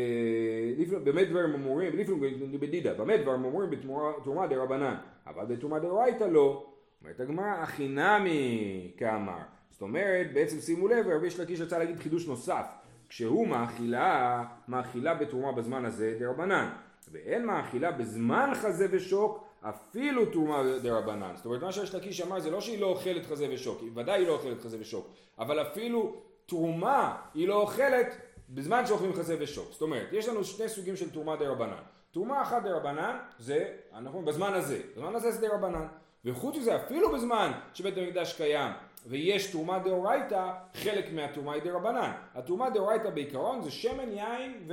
באמת 1.05 1.29
דברים 1.29 1.55
אמורים, 1.55 1.97
לפלוג 1.97 2.21
בדידה, 2.61 2.95
באמת 2.95 3.21
דברים 3.21 3.45
אמורים 3.45 3.71
בתרומה 3.71 4.47
דרבנן, 4.47 4.95
אבל 5.27 5.45
בתרומה 5.45 5.79
דאורייתא 5.79 6.25
לא. 6.25 6.67
אומרת 7.03 7.21
הגמרא, 7.21 7.47
הכי 7.47 7.89
נמי 7.89 8.93
כאמר. 8.97 9.39
זאת 9.71 9.83
אומרת, 9.83 10.33
בעצם 10.33 10.61
שימו 10.61 10.89
לב, 10.89 11.07
רבי 11.09 11.27
יש 11.27 11.41
לקיש 11.41 11.61
רצה 11.61 11.79
להגיד 11.79 11.97
חידוש 11.97 12.27
נוסף. 12.27 12.67
כשהוא 13.09 13.49
מאכילה, 13.49 14.45
מאכילה 14.69 15.15
בתרומה 15.15 15.53
בזמן 15.53 15.85
הזה 15.85 16.17
דרבנן, 16.19 16.69
ואין 17.13 17.47
מאכילה 17.47 17.93
בזמן 17.93 18.51
חזה 18.55 18.87
ושוק 18.91 19.45
אפילו 19.61 20.27
תרומה 20.27 20.63
דרבנן. 20.83 21.33
זאת 21.37 21.47
אומרת 21.47 21.63
מה 21.63 21.73
שיש 21.73 21.95
לקיש 21.95 22.21
אמר 22.21 22.41
זה 22.41 22.51
לא 22.51 22.61
שהיא 22.61 22.81
לא 22.81 22.87
אוכלת 22.87 23.27
חזה 23.27 23.47
ושוק, 23.51 23.81
היא 23.81 23.91
ודאי 23.95 24.27
לא 24.27 24.33
אוכלת 24.33 24.61
חזה 24.61 24.77
ושוק, 24.81 25.09
אבל 25.39 25.63
אפילו 25.63 26.17
תרומה 26.47 27.17
היא 27.35 27.49
לא 27.49 27.55
אוכלת 27.55 28.17
בזמן 28.50 28.87
שאוכלים 28.87 29.12
חזה 29.12 29.37
ושוק. 29.40 29.73
זאת 29.73 29.83
אומרת, 29.83 30.09
יש 30.12 30.28
לנו 30.28 30.45
שני 30.45 30.69
סוגים 30.69 30.97
של 30.97 31.11
תרומה 31.11 31.37
דרבנן. 31.37 31.83
תרומה 32.11 32.42
אחת 32.42 32.62
דרבנן 32.62 33.19
זה, 33.38 33.75
אנחנו 33.95 34.23
בזמן 34.25 34.54
הזה, 34.54 34.80
בזמן 34.97 35.14
הזה 35.14 35.30
זה 35.30 35.49
דרבנן. 35.49 35.87
וחוץ 36.25 36.57
מזה 36.57 36.76
אפילו 36.76 37.12
בזמן 37.12 37.52
שבית 37.75 37.97
המקדש 37.97 38.37
קיים 38.37 38.73
ויש 39.07 39.50
תרומה 39.50 39.78
דאורייתא, 39.78 40.52
חלק 40.75 41.12
מהתרומה 41.12 41.52
היא 41.52 41.62
דרבנן. 41.62 42.12
התרומה 42.35 42.71
דאורייתא 42.71 43.11
בעיקרון 43.11 43.62
זה 43.62 43.71
שמן, 43.71 44.12
יין 44.12 44.69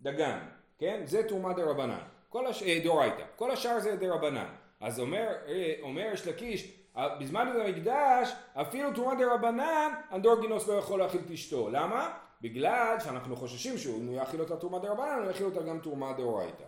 ודגן, 0.00 0.38
כן? 0.78 1.02
זה 1.04 1.22
תרומה 1.28 1.52
דרבנן. 1.52 2.00
כל 2.28 2.46
הש... 2.46 2.62
אה, 2.62 2.80
דאורייתא. 2.84 3.24
כל 3.36 3.50
השאר 3.50 3.80
זה 3.80 3.96
דרבנן. 3.96 4.46
אז 4.80 5.00
אומר, 5.00 5.28
אה, 5.48 5.74
אומר 5.82 6.10
יש 6.12 6.26
לקיש, 6.26 6.84
בזמן 7.20 7.48
המקדש, 7.48 8.32
אפילו 8.54 8.92
תרומה 8.92 9.14
דה 9.14 9.34
רבנן, 9.34 9.92
אנדרוגינוס 10.12 10.68
לא 10.68 10.72
יכול 10.72 10.98
להאכיל 10.98 11.20
את 11.26 11.30
אשתו. 11.30 11.68
למה? 11.70 12.12
בגלל 12.44 12.96
שאנחנו 13.04 13.36
חוששים 13.36 13.78
שאם 13.78 14.06
הוא 14.06 14.16
יאכיל 14.16 14.40
אותה 14.40 14.56
תרומה 14.56 14.78
דה 14.78 14.92
רבנן, 14.92 15.18
הוא 15.18 15.26
יאכיל 15.26 15.46
אותה 15.46 15.62
גם 15.62 15.78
תרומה 15.78 16.12
דאורייתא. 16.12 16.64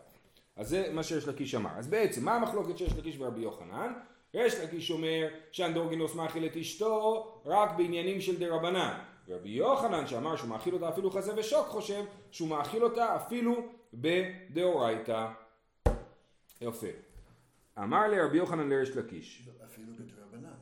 אז 0.57 0.69
זה 0.69 0.91
מה 0.93 1.03
שיש 1.03 1.29
לקיש 1.29 1.55
אמר. 1.55 1.71
אז 1.77 1.89
בעצם, 1.89 2.25
מה 2.25 2.35
המחלוקת 2.35 2.79
שיש 2.79 2.93
לקיש 2.93 3.17
ורבי 3.19 3.41
יוחנן? 3.41 3.93
יש 4.35 4.55
לקיש 4.55 4.91
אומר 4.91 5.29
שאנדרוגינוס 5.53 6.15
מאכיל 6.15 6.47
את 6.47 6.57
אשתו 6.57 7.25
רק 7.47 7.71
בעניינים 7.77 8.21
של 8.21 8.39
דה 8.39 8.55
רבנן. 8.55 8.99
רבי 9.29 9.49
יוחנן 9.49 10.07
שאמר 10.07 10.37
שהוא 10.37 10.49
מאכיל 10.49 10.75
אותה 10.75 10.89
אפילו 10.89 11.11
חזה 11.11 11.33
ושוק 11.37 11.67
חושב 11.67 12.05
שהוא 12.31 12.49
מאכיל 12.49 12.85
אותה 12.85 13.17
אפילו 13.17 13.69
בדאורייתא. 13.95 15.27
יפה. 16.61 16.87
אמר 17.79 18.09
לרבי 18.09 18.37
יוחנן 18.37 18.69
לריש 18.69 18.91
לקיש. 18.91 19.49
אפילו 19.65 19.93
בדרבנן, 19.93 20.55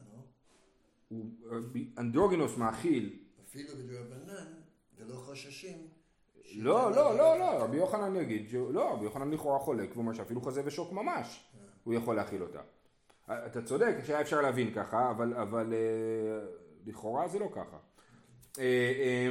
לא? 1.11 1.59
אנדרוגינוס 1.99 2.57
מאכיל 2.57 3.19
אפילו 3.49 3.69
בדרבנן, 3.79 4.64
ולא 5.07 5.17
חוששים. 5.17 5.79
לא, 6.57 6.91
לא, 6.91 7.17
לא, 7.17 7.39
לא, 7.39 7.63
רבי 7.65 7.77
יוחנן 7.77 8.17
יגיד, 8.17 8.53
לא, 8.71 8.93
רבי 8.93 9.05
יוחנן 9.05 9.31
לכאורה 9.31 9.59
חולק, 9.59 9.89
והוא 9.91 10.03
אומר 10.03 10.13
שאפילו 10.13 10.41
חזה 10.41 10.63
ושוק 10.65 10.93
ממש, 10.93 11.45
הוא 11.85 11.95
יכול 11.95 12.17
להכיל 12.17 12.43
אותה. 12.43 12.61
אתה 13.31 13.63
צודק 13.63 13.95
שהיה 14.05 14.21
אפשר 14.21 14.41
להבין 14.41 14.75
ככה, 14.75 15.11
אבל, 15.11 15.35
אבל 15.35 15.75
אה, 15.75 16.47
לכאורה 16.87 17.29
זה 17.29 17.39
לא 17.39 17.49
ככה. 17.53 17.77
אה, 18.59 18.65
אה, 18.65 19.29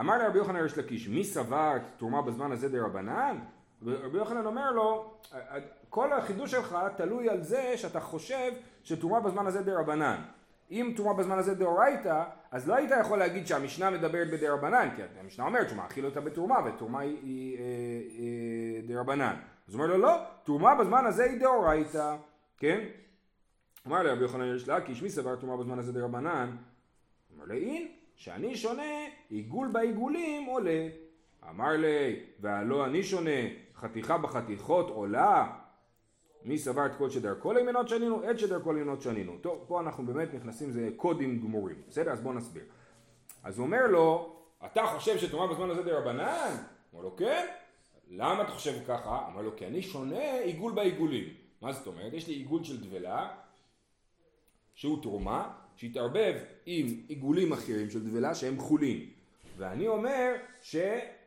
אמר 0.00 0.18
לרבי 0.18 0.38
יוחנן 0.38 0.56
ריש 0.56 0.78
לקיש, 0.78 1.08
מי 1.08 1.24
סבר 1.24 1.72
תרומה 1.96 2.22
בזמן 2.22 2.52
הזה 2.52 2.68
דרבנן? 2.68 3.38
רבי 3.86 4.18
יוחנן 4.18 4.46
אומר 4.46 4.70
לו, 4.70 5.14
"אה, 5.34 5.58
כל 5.88 6.12
החידוש 6.12 6.50
שלך 6.50 6.76
תלוי 6.96 7.28
על 7.28 7.42
זה 7.42 7.72
שאתה 7.76 8.00
חושב 8.00 8.52
שתרומה 8.82 9.20
בזמן 9.20 9.46
הזה 9.46 9.62
דרבנן. 9.62 10.22
אם 10.70 10.92
תרומה 10.96 11.14
בזמן 11.14 11.38
הזה 11.38 11.54
דאורייתא, 11.54 12.24
אז 12.50 12.68
לא 12.68 12.74
היית 12.74 12.90
יכול 13.00 13.18
להגיד 13.18 13.46
שהמשנה 13.46 13.90
מדברת 13.90 14.30
בדרבנן, 14.30 14.88
כי 14.96 15.02
המשנה 15.20 15.44
אומרת 15.44 15.68
שהוא 15.68 15.78
מאכיל 15.78 16.06
אותה 16.06 16.20
בתרומה, 16.20 16.56
ותרומה 16.66 17.00
היא, 17.00 17.18
היא 17.22 17.58
אה, 17.58 17.62
אה, 17.62 18.86
דרבנן. 18.86 19.36
אז 19.68 19.74
הוא 19.74 19.82
אומר 19.82 19.96
לו, 19.96 20.02
לא, 20.02 20.16
תרומה 20.44 20.74
בזמן 20.74 21.06
הזה 21.06 21.24
היא 21.24 21.40
דאורייתא, 21.40 22.16
כן? 22.58 22.80
אמר 23.86 24.02
לרבי 24.02 24.22
יוחנן 24.22 24.56
יש 24.56 24.68
לקיש, 24.68 25.02
מי 25.02 25.10
סבר 25.10 25.36
תרומה 25.36 25.56
בזמן 25.56 25.78
הזה 25.78 25.92
דרבנן? 25.92 26.56
אמר 27.36 27.52
אין, 27.52 27.88
שאני 28.16 28.56
שונה, 28.56 28.82
עיגול 29.28 29.68
בעיגולים 29.72 30.44
עולה. 30.44 30.88
אמר 31.50 31.76
לי, 31.76 32.20
והלא 32.40 32.84
אני 32.84 33.02
שונה, 33.02 33.40
חתיכה 33.76 34.18
בחתיכות 34.18 34.90
עולה. 34.90 35.61
מי 36.44 36.58
סבר 36.58 36.86
את 36.86 36.94
כל 36.98 37.10
שדרכו 37.10 37.52
לימנות 37.52 37.88
שנינו, 37.88 38.30
את 38.30 38.38
שדרכו 38.38 38.72
לימנות 38.72 39.02
שנינו. 39.02 39.38
טוב, 39.40 39.64
פה 39.66 39.80
אנחנו 39.80 40.06
באמת 40.06 40.34
נכנסים, 40.34 40.70
זה 40.70 40.88
קודים 40.96 41.40
גמורים. 41.40 41.76
בסדר? 41.88 42.10
אז 42.10 42.20
בואו 42.20 42.34
נסביר. 42.34 42.64
אז 43.42 43.58
הוא 43.58 43.66
אומר 43.66 43.86
לו, 43.86 44.36
אתה 44.66 44.82
חושב 44.86 45.18
שתרומה 45.18 45.54
בזמן 45.54 45.70
הזה 45.70 45.82
דרבנן? 45.82 46.56
אמר 46.94 47.02
לו, 47.02 47.16
כן. 47.16 47.46
למה 48.10 48.42
אתה 48.42 48.52
חושב 48.52 48.84
ככה? 48.88 49.26
אמר 49.32 49.42
לו, 49.42 49.56
כי 49.56 49.66
אני 49.66 49.82
שונה 49.82 50.38
עיגול 50.38 50.72
בעיגולים. 50.72 51.24
מה 51.60 51.72
זאת 51.72 51.86
אומרת? 51.86 52.12
יש 52.12 52.28
לי 52.28 52.34
עיגול 52.34 52.64
של 52.64 52.80
דבלה, 52.80 53.28
שהוא 54.74 55.02
תרומה, 55.02 55.52
שהתערבב 55.76 56.34
עם 56.66 56.86
עיגולים 57.08 57.52
אחרים 57.52 57.90
של 57.90 58.08
דבלה 58.08 58.34
שהם 58.34 58.58
חולין. 58.58 59.06
ואני 59.56 59.88
אומר 59.88 60.32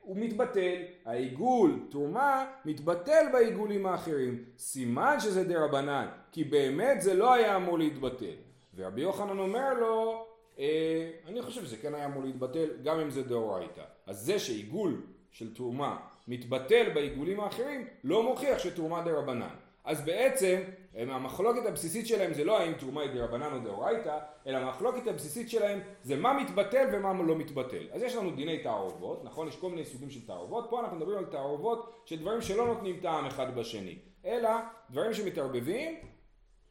שהוא 0.06 0.18
מתבטל, 0.18 0.76
העיגול, 1.06 1.80
תרומה, 1.90 2.46
מתבטל 2.66 3.26
בעיגולים 3.34 3.86
האחרים. 3.86 4.44
סימן 4.58 5.20
שזה 5.20 5.44
דה 5.44 5.66
רבנן, 5.66 6.08
כי 6.32 6.44
באמת 6.44 7.02
זה 7.02 7.14
לא 7.14 7.34
היה 7.34 7.56
אמור 7.56 7.80
להתבטל. 7.80 8.36
ורבי 8.76 9.02
יוחנן 9.02 9.40
אומר 9.40 9.74
לו, 9.74 10.26
אה, 10.60 11.12
אני 11.28 11.42
חושב 11.42 11.66
שזה 11.66 11.78
כן 11.78 11.96
היה 11.96 12.06
אמור 12.06 12.24
להתבטל, 12.24 12.68
גם 12.84 13.00
אם 13.00 13.10
זה 13.10 13.24
דאורייתא. 13.24 13.82
אז 14.08 14.20
זה 14.20 14.40
שעיגול 14.40 15.02
של 15.32 15.56
תרומה 15.56 15.98
מתבטל 16.28 16.90
בעיגולים 16.94 17.40
האחרים, 17.40 17.88
לא 18.04 18.24
מוכיח 18.24 18.60
שתרומה 18.60 19.00
רבנן. 19.00 19.56
אז 19.86 20.02
בעצם 20.02 20.62
הם, 20.96 21.10
המחלוקת 21.10 21.66
הבסיסית 21.66 22.08
שלהם 22.08 22.34
זה 22.34 22.44
לא 22.44 22.60
האם 22.60 22.74
תרומה 22.74 23.02
היא 23.02 23.12
דרבנן 23.12 23.54
או 23.54 23.60
דאורייתא, 23.60 24.18
אלא 24.48 24.58
המחלוקת 24.58 25.08
הבסיסית 25.08 25.50
שלהם 25.50 25.80
זה 26.04 26.16
מה 26.16 26.34
מתבטל 26.34 26.88
ומה 26.94 27.24
לא 27.24 27.36
מתבטל. 27.36 27.88
אז 27.92 28.02
יש 28.02 28.16
לנו 28.16 28.32
דיני 28.32 28.64
תערובות, 28.64 29.24
נכון? 29.24 29.48
יש 29.48 29.56
כל 29.56 29.70
מיני 29.70 29.86
סוגים 29.86 30.10
של 30.10 30.26
תערובות, 30.28 30.68
פה 30.70 30.80
אנחנו 30.80 30.98
מדברים 30.98 31.18
על 31.18 31.26
תערובות 31.26 32.02
של 32.06 32.20
דברים 32.20 32.42
שלא 32.42 32.68
נותנים 32.68 33.00
טעם 33.02 33.26
אחד 33.26 33.56
בשני, 33.56 33.96
אלא 34.26 34.50
דברים 34.90 35.14
שמתערבבים 35.14 35.96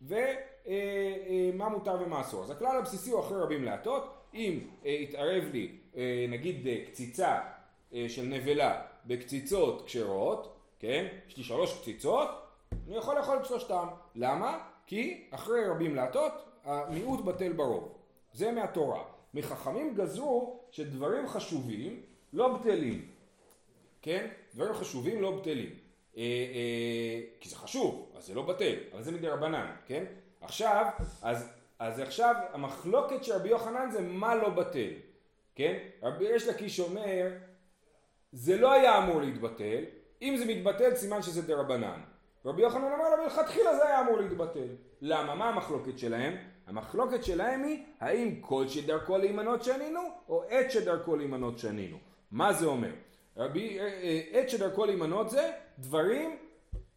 ומה 0.03 1.69
מותר 1.69 1.97
ומה 2.01 2.21
אסור. 2.21 2.45
אז 2.45 2.51
הכלל 2.51 2.77
הבסיסי 2.79 3.11
הוא 3.11 3.21
אחרי 3.21 3.41
רבים 3.41 3.65
להטות, 3.65 4.15
אם 4.35 4.59
אה, 4.85 4.91
יתערב 4.91 5.45
לי 5.53 5.73
אה, 5.97 6.27
נגיד 6.29 6.67
אה, 6.67 6.85
קציצה 6.87 7.39
אה, 7.95 8.05
של 8.09 8.23
נבלה 8.23 8.83
בקציצות 9.07 9.87
כשרות, 9.87 10.57
כן? 10.79 11.07
יש 11.29 11.37
לי 11.37 11.43
שלוש 11.43 11.81
קציצות, 11.81 12.44
אני 12.89 12.97
יכול 12.97 13.17
לאכול 13.17 13.39
את 13.39 13.45
שלושתם. 13.45 13.87
למה? 14.15 14.59
כי 14.87 15.29
אחרי 15.31 15.67
רבים 15.67 15.95
להטות, 15.95 16.33
המיעוט 16.65 17.25
בטל 17.25 17.53
ברוב. 17.53 17.93
זה 18.33 18.53
מהתורה. 18.53 19.05
מחכמים 19.35 19.95
גזרו 19.95 20.61
שדברים 20.71 21.29
חשובים 21.29 22.03
לא 22.33 22.57
בטלים. 22.57 23.09
כן? 24.03 24.27
דברים 24.55 24.75
חשובים 24.75 25.23
לא 25.23 25.31
בטלים. 25.31 25.71
אה, 26.17 26.23
אה, 26.23 27.21
כי 27.41 27.49
זה 27.49 27.57
חשוב, 27.57 28.13
אז 28.17 28.27
זה 28.27 28.35
לא 28.35 28.43
בטל, 28.43 28.75
אבל 28.93 29.03
זה 29.03 29.13
מדי 29.13 29.29
רבנן, 29.29 29.67
כן? 29.87 30.05
עכשיו, 30.41 30.87
אז, 31.23 31.53
אז 31.79 32.01
עכשיו 32.01 32.35
המחלוקת 32.53 33.25
של 33.25 33.33
רבי 33.33 33.49
יוחנן 33.49 33.91
זה 33.91 34.01
מה 34.01 34.35
לא 34.35 34.49
בטל, 34.49 34.91
כן? 35.55 35.79
רבי 36.03 36.25
יש 36.25 36.47
לקיש 36.47 36.81
אומר, 36.81 37.29
זה 38.33 38.57
לא 38.57 38.73
היה 38.73 38.99
אמור 38.99 39.21
להתבטל, 39.21 39.85
אם 40.23 40.37
זה 40.37 40.45
מתבטל 40.45 40.95
סימן 40.95 41.23
שזה 41.23 41.43
דה 41.43 41.55
רבנן. 41.57 42.01
רבי 42.45 42.63
יוחנן 42.63 42.93
אומר 42.93 43.17
לו 43.17 43.23
מלכתחילה 43.23 43.77
זה 43.77 43.87
היה 43.89 44.01
אמור 44.01 44.19
להתבטל. 44.19 44.69
למה? 45.01 45.35
מה 45.35 45.49
המחלוקת 45.49 45.99
שלהם? 45.99 46.37
המחלוקת 46.67 47.25
שלהם 47.25 47.65
היא 47.65 47.85
האם 48.01 48.41
כל 48.41 48.69
שדרכו 48.69 49.19
להימנות 49.19 49.65
שנינו 49.65 50.01
או 50.29 50.45
עת 50.49 50.71
שדרכו 50.71 51.17
להימנות 51.17 51.59
שנינו. 51.59 51.97
מה 52.31 52.53
זה 52.53 52.67
אומר? 52.67 52.93
רבי, 53.37 53.81
אה, 53.81 53.85
אה, 53.85 54.41
עת 54.41 54.51
שדרכו 54.51 54.85
להימנות 54.85 55.31
זה 55.31 55.53
דברים 55.79 56.37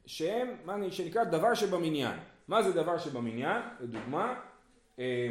שהם, 0.05 0.57
מה 0.65 0.91
שנקרא 0.91 1.23
דבר 1.23 1.53
שבמניין. 1.53 2.19
מה 2.47 2.63
זה 2.63 2.71
דבר 2.71 2.97
שבמניין? 2.97 3.61
לדוגמה, 3.79 4.39
אה, 4.99 5.27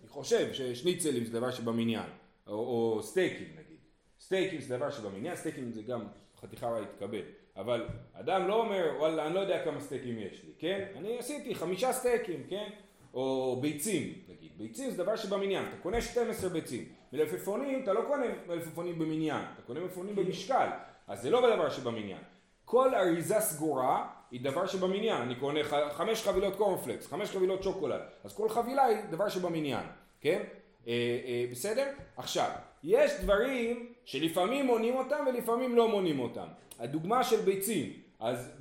אני 0.00 0.08
חושב 0.08 0.52
ששניצלים 0.52 1.24
זה 1.24 1.32
דבר 1.32 1.50
שבמניין, 1.50 2.10
או, 2.46 2.52
או 2.52 3.02
סטייקים 3.02 3.48
נגיד. 3.52 3.78
סטייקים 4.20 4.60
זה 4.60 4.76
דבר 4.76 4.90
שבמניין, 4.90 5.36
סטייקים 5.36 5.72
זה 5.72 5.82
גם 5.82 6.06
חתיכה 6.40 6.68
רעה 6.68 6.82
יתקבל. 6.82 7.22
אבל 7.56 7.86
אדם 8.12 8.48
לא 8.48 8.54
אומר, 8.54 8.94
וואלה, 8.98 9.26
אני 9.26 9.34
לא 9.34 9.40
יודע 9.40 9.64
כמה 9.64 9.80
סטייקים 9.80 10.18
יש 10.18 10.44
לי, 10.44 10.52
כן? 10.58 10.84
אני 10.96 11.18
עשיתי 11.18 11.54
חמישה 11.54 11.92
סטייקים, 11.92 12.42
כן? 12.48 12.68
או 13.14 13.58
ביצים, 13.60 14.12
נגיד. 14.28 14.50
ביצים 14.56 14.90
זה 14.90 15.02
דבר 15.04 15.16
שבמניין, 15.16 15.64
אתה 15.68 15.76
קונה 15.76 16.00
12 16.00 16.50
ביצים. 16.50 16.84
מלפפונים, 17.12 17.82
אתה 17.82 17.92
לא 17.92 18.00
קונה 18.06 18.24
מלפפונים 18.48 18.98
במניין, 18.98 19.42
אתה 19.54 19.62
קונה 19.62 19.80
מלפפונים 19.80 20.16
במשקל. 20.16 20.68
אז 21.08 21.22
זה 21.22 21.30
לא 21.30 21.40
בדבר 21.40 21.70
שבמניין. 21.70 22.22
כל 22.64 22.94
אריזה 22.94 23.40
סגורה 23.40 24.08
היא 24.30 24.40
דבר 24.44 24.66
שבמניין. 24.66 25.22
אני 25.22 25.34
קונה 25.34 25.60
חמש 25.92 26.22
חבילות 26.22 26.56
קורנפלקס, 26.56 27.06
חמש 27.06 27.30
חבילות 27.30 27.62
שוקולד. 27.62 28.00
אז 28.24 28.36
כל 28.36 28.48
חבילה 28.48 28.84
היא 28.84 28.98
דבר 29.10 29.28
שבמניין, 29.28 29.84
כן? 30.20 30.42
אה, 30.86 30.92
אה, 31.26 31.44
בסדר? 31.50 31.86
עכשיו, 32.16 32.50
יש 32.82 33.12
דברים 33.20 33.92
שלפעמים 34.04 34.66
מונים 34.66 34.94
אותם 34.94 35.24
ולפעמים 35.26 35.76
לא 35.76 35.88
מונים 35.88 36.20
אותם. 36.20 36.46
הדוגמה 36.82 37.24
של 37.24 37.40
ביצים, 37.40 37.92
אז 38.20 38.52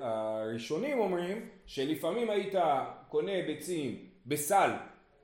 הראשונים 0.00 0.98
אומרים 0.98 1.48
שלפעמים 1.66 2.30
היית 2.30 2.54
קונה 3.08 3.32
ביצים 3.46 3.98
בסל, 4.26 4.70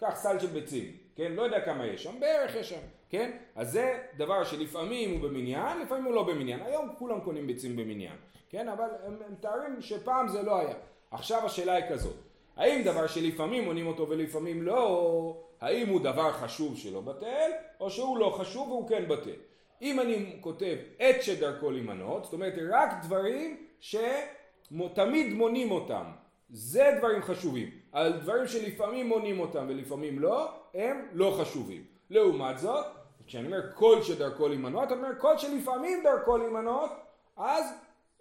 קח 0.00 0.14
סל 0.14 0.38
של 0.38 0.46
ביצים, 0.46 0.92
כן? 1.16 1.32
לא 1.32 1.42
יודע 1.42 1.60
כמה 1.60 1.86
יש 1.86 2.02
שם, 2.02 2.20
בערך 2.20 2.54
יש 2.54 2.68
שם, 2.68 2.80
כן? 3.10 3.30
אז 3.54 3.72
זה 3.72 3.98
דבר 4.16 4.44
שלפעמים 4.44 5.10
הוא 5.10 5.20
במניין, 5.20 5.80
לפעמים 5.80 6.04
הוא 6.04 6.14
לא 6.14 6.22
במניין. 6.22 6.60
היום 6.62 6.94
כולם 6.98 7.20
קונים 7.20 7.46
ביצים 7.46 7.76
במניין, 7.76 8.16
כן? 8.50 8.68
אבל 8.68 8.88
הם, 9.06 9.18
מתארים 9.32 9.80
שפעם 9.80 10.28
זה 10.28 10.42
לא 10.42 10.58
היה. 10.58 10.74
עכשיו 11.10 11.46
השאלה 11.46 11.72
היא 11.72 11.84
כזאת, 11.88 12.16
האם 12.56 12.82
דבר 12.84 13.06
שלפעמים 13.06 13.64
מונים 13.64 13.86
אותו 13.86 14.08
ולפעמים 14.08 14.62
לא, 14.62 15.36
האם 15.60 15.88
הוא 15.88 16.00
דבר 16.00 16.32
חשוב 16.32 16.78
שלא 16.78 17.00
בטל, 17.00 17.50
או 17.80 17.90
שהוא 17.90 18.18
לא 18.18 18.34
חשוב 18.38 18.68
והוא 18.68 18.88
כן 18.88 19.08
בטל. 19.08 19.36
אם 19.82 20.00
אני 20.00 20.36
כותב 20.40 20.76
את 20.96 21.22
שדרכו 21.22 21.70
להימנות, 21.70 22.24
זאת 22.24 22.32
אומרת 22.32 22.54
רק 22.70 22.90
דברים 23.04 23.66
שתמיד 23.80 25.32
מונים 25.32 25.70
אותם, 25.70 26.04
זה 26.50 26.94
דברים 26.98 27.22
חשובים. 27.22 27.70
על 27.92 28.12
דברים 28.12 28.46
שלפעמים 28.46 29.08
מונים 29.08 29.40
אותם 29.40 29.66
ולפעמים 29.68 30.18
לא, 30.18 30.52
הם 30.74 31.06
לא 31.12 31.36
חשובים. 31.40 31.84
לעומת 32.10 32.58
זאת, 32.58 32.86
כשאני 33.26 33.46
אומר 33.46 33.72
כל 33.74 34.02
שדרכו 34.02 34.48
להימנות, 34.48 34.92
אני 34.92 34.98
אומר 34.98 35.18
כל 35.18 35.38
שלפעמים 35.38 36.02
דרכו 36.04 36.36
להימנות, 36.36 36.90
אז 37.36 37.64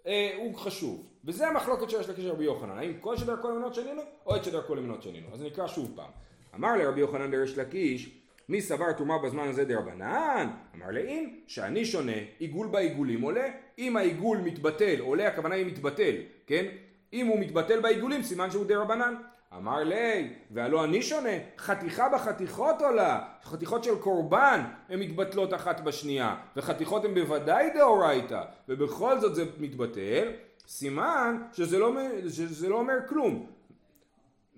אה, 0.06 0.30
הוא 0.36 0.54
חשוב. 0.54 1.06
וזה 1.24 1.48
המחלוקת 1.48 1.90
שיש 1.90 2.08
לקשר 2.08 2.30
רבי 2.30 2.44
יוחנן, 2.44 2.78
האם 2.78 2.92
כל 3.00 3.16
שדרכו 3.16 3.50
למנות 3.50 3.74
שנינו, 3.74 4.02
או 4.26 4.36
את 4.36 4.44
שדרכו 4.44 4.74
למנות 4.74 5.02
שנינו. 5.02 5.26
אז 5.32 5.42
נקרא 5.42 5.66
שוב 5.66 5.92
פעם. 5.96 6.10
אמר 6.54 6.76
לרבי 6.76 7.00
יוחנן 7.00 7.30
דרש 7.30 7.58
לקיש, 7.58 8.23
מי 8.48 8.60
סבר 8.60 8.92
תרומה 8.92 9.18
בזמן 9.18 9.48
הזה 9.48 9.64
דרבנן? 9.64 10.50
אמר 10.74 10.90
לאין, 10.90 11.40
שאני 11.46 11.84
שונה, 11.84 12.12
עיגול 12.38 12.66
בעיגולים 12.66 13.22
עולה, 13.22 13.48
אם 13.78 13.96
העיגול 13.96 14.38
מתבטל, 14.38 15.00
עולה 15.00 15.28
הכוונה 15.28 15.54
היא 15.54 15.66
מתבטל, 15.66 16.14
כן? 16.46 16.64
אם 17.12 17.26
הוא 17.26 17.40
מתבטל 17.40 17.80
בעיגולים 17.80 18.22
סימן 18.22 18.50
שהוא 18.50 18.66
דרבנן. 18.66 19.14
אמר 19.56 19.84
לי, 19.84 20.32
והלא 20.50 20.84
אני 20.84 21.02
שונה, 21.02 21.30
חתיכה 21.58 22.08
בחתיכות 22.08 22.82
עולה, 22.82 23.24
חתיכות 23.44 23.84
של 23.84 23.98
קורבן 23.98 24.60
הן 24.88 25.00
מתבטלות 25.00 25.54
אחת 25.54 25.80
בשנייה, 25.80 26.36
וחתיכות 26.56 27.04
הן 27.04 27.14
בוודאי 27.14 27.70
דאורייתא, 27.74 28.42
ובכל 28.68 29.20
זאת 29.20 29.34
זה 29.34 29.44
מתבטל, 29.58 30.32
סימן 30.66 31.42
שזה 31.52 31.78
לא, 31.78 31.92
שזה 32.28 32.68
לא 32.68 32.76
אומר 32.76 32.96
כלום. 33.08 33.46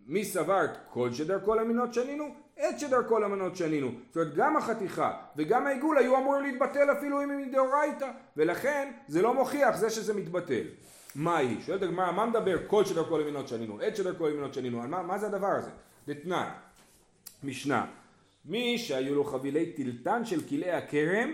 מי 0.06 0.24
סבר 0.24 0.66
כל 0.90 1.12
שדרכו 1.12 1.54
למינות 1.54 1.94
שנינו? 1.94 2.45
את 2.58 2.80
שדרכו 2.80 3.18
למנות 3.18 3.56
שנינו. 3.56 3.90
זאת 4.06 4.16
אומרת 4.16 4.34
גם 4.34 4.56
החתיכה 4.56 5.12
וגם 5.36 5.66
העיגול 5.66 5.98
היו 5.98 6.16
אמורים 6.16 6.42
להתבטל 6.42 6.92
אפילו 6.92 7.22
אם 7.22 7.30
הם 7.30 7.42
מדאורייתא, 7.42 8.10
ולכן 8.36 8.92
זה 9.08 9.22
לא 9.22 9.34
מוכיח 9.34 9.76
זה 9.76 9.90
שזה 9.90 10.14
מתבטל. 10.14 10.62
מה 11.14 11.36
היא? 11.36 11.60
שואלת 11.60 11.82
הגמרא, 11.82 12.12
מה 12.12 12.26
מדבר 12.26 12.58
כל 12.66 12.84
שדרכו 12.84 13.18
למינות 13.18 13.48
שנינו, 13.48 13.80
עת 13.80 13.96
שדרכו 13.96 14.28
למינות 14.28 14.54
שנינו, 14.54 14.78
מה, 14.78 15.02
מה 15.02 15.18
זה 15.18 15.26
הדבר 15.26 15.46
הזה? 15.46 15.70
דתנן, 16.08 16.48
משנה, 17.44 17.86
מי 18.44 18.78
שהיו 18.78 19.14
לו 19.14 19.24
חבילי 19.24 19.72
טילטן 19.72 20.24
של 20.24 20.48
כלאי 20.48 20.70
הכרם, 20.70 21.32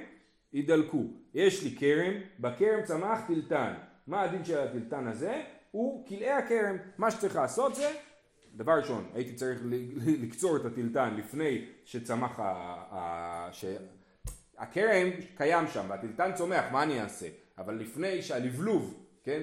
ידלקו. 0.52 1.04
יש 1.34 1.62
לי 1.62 1.76
כרם, 1.78 2.12
בכרם 2.40 2.82
צמח 2.84 3.20
טילטן. 3.26 3.72
מה 4.06 4.22
הדין 4.22 4.44
של 4.44 4.58
הטילטן 4.58 5.06
הזה? 5.06 5.42
הוא 5.70 6.06
כלאי 6.06 6.30
הכרם. 6.30 6.76
מה 6.98 7.10
שצריך 7.10 7.36
לעשות 7.36 7.74
זה, 7.74 7.90
דבר 8.56 8.72
ראשון, 8.72 9.08
הייתי 9.14 9.34
צריך 9.34 9.60
לקצור 10.22 10.56
את 10.56 10.64
הטילטן 10.64 11.14
לפני 11.16 11.64
שצמח 11.84 12.40
ה... 12.40 12.44
ה... 12.90 13.48
ש... 13.52 13.64
הכרם 14.58 15.08
קיים 15.36 15.66
שם 15.66 15.86
והטילטן 15.88 16.32
צומח, 16.34 16.64
מה 16.72 16.82
אני 16.82 17.00
אעשה? 17.00 17.26
אבל 17.58 17.74
לפני 17.74 18.22
שהלבלוב, 18.22 18.94
כן, 19.24 19.42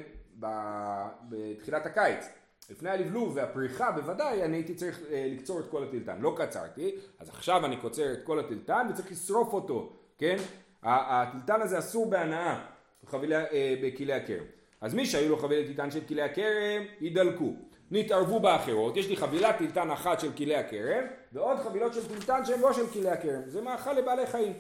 בתחילת 1.30 1.86
הקיץ. 1.86 2.30
לפני 2.70 2.90
הלבלוב 2.90 3.36
והפריחה 3.36 3.92
בוודאי 3.92 4.44
אני 4.44 4.58
הייתי 4.58 4.76
צריך 4.76 5.00
אה, 5.12 5.28
לקצור 5.32 5.60
את 5.60 5.66
כל 5.70 5.84
הטילטן, 5.84 6.22
לא 6.22 6.36
קצרתי, 6.38 6.96
אז 7.20 7.30
עכשיו 7.30 7.66
אני 7.66 7.78
קוצר 7.78 8.14
את 8.14 8.24
כל 8.24 8.40
הטילטן 8.40 8.88
וצריך 8.90 9.12
לשרוף 9.12 9.54
אותו, 9.54 9.94
כן? 10.18 10.36
הטילטן 10.84 11.62
הזה 11.62 11.80
אסור 11.80 12.10
בהנאה 12.10 12.66
אה, 13.14 13.76
בכלי 13.84 14.14
הכרם. 14.14 14.44
אז 14.82 14.94
מי 14.94 15.06
שהיו 15.06 15.30
לו 15.30 15.38
חבילי 15.38 15.66
טילטן 15.66 15.92
של 15.92 16.00
כלי 16.08 16.22
הכרם, 16.22 16.84
ידלקו. 17.02 17.56
נתערבו 17.92 18.40
באחרות, 18.40 18.98
יש 18.98 19.10
לי 19.10 19.18
חבילת 19.18 19.58
טילטן 19.58 19.92
אחת 19.92 20.20
של 20.20 20.32
כלי 20.32 20.56
הכרם 20.56 21.04
ועוד 21.34 21.58
חבילות 21.58 21.94
של 21.94 22.08
טילטן 22.08 22.46
שהן 22.46 22.60
לא 22.60 22.74
של 22.74 22.88
כלי 22.88 23.10
הכרם, 23.10 23.42
זה 23.46 23.62
מאכל 23.62 23.94
לבעלי 23.94 24.28
חיים. 24.28 24.54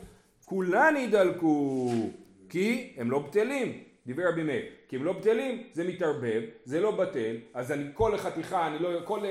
כולן 0.45 0.95
ידלקו 0.98 1.91
כי 2.50 2.93
הם 2.98 3.12
לא 3.12 3.19
בטלים, 3.19 3.83
דיבר 4.05 4.29
רבי 4.29 4.43
מאיר, 4.43 4.65
כי 4.88 4.95
הם 4.95 5.03
לא 5.03 5.13
בטלים, 5.13 5.63
זה 5.74 5.83
מתערבב, 5.83 6.41
זה 6.65 6.81
לא 6.81 6.91
בטל, 6.91 7.36
אז 7.53 7.71
אני 7.71 7.83
כל 7.93 8.17
חתיכה, 8.17 8.67
אני 8.67 8.79
לא, 8.79 8.89
כל 9.05 9.19
uh, 9.19 9.24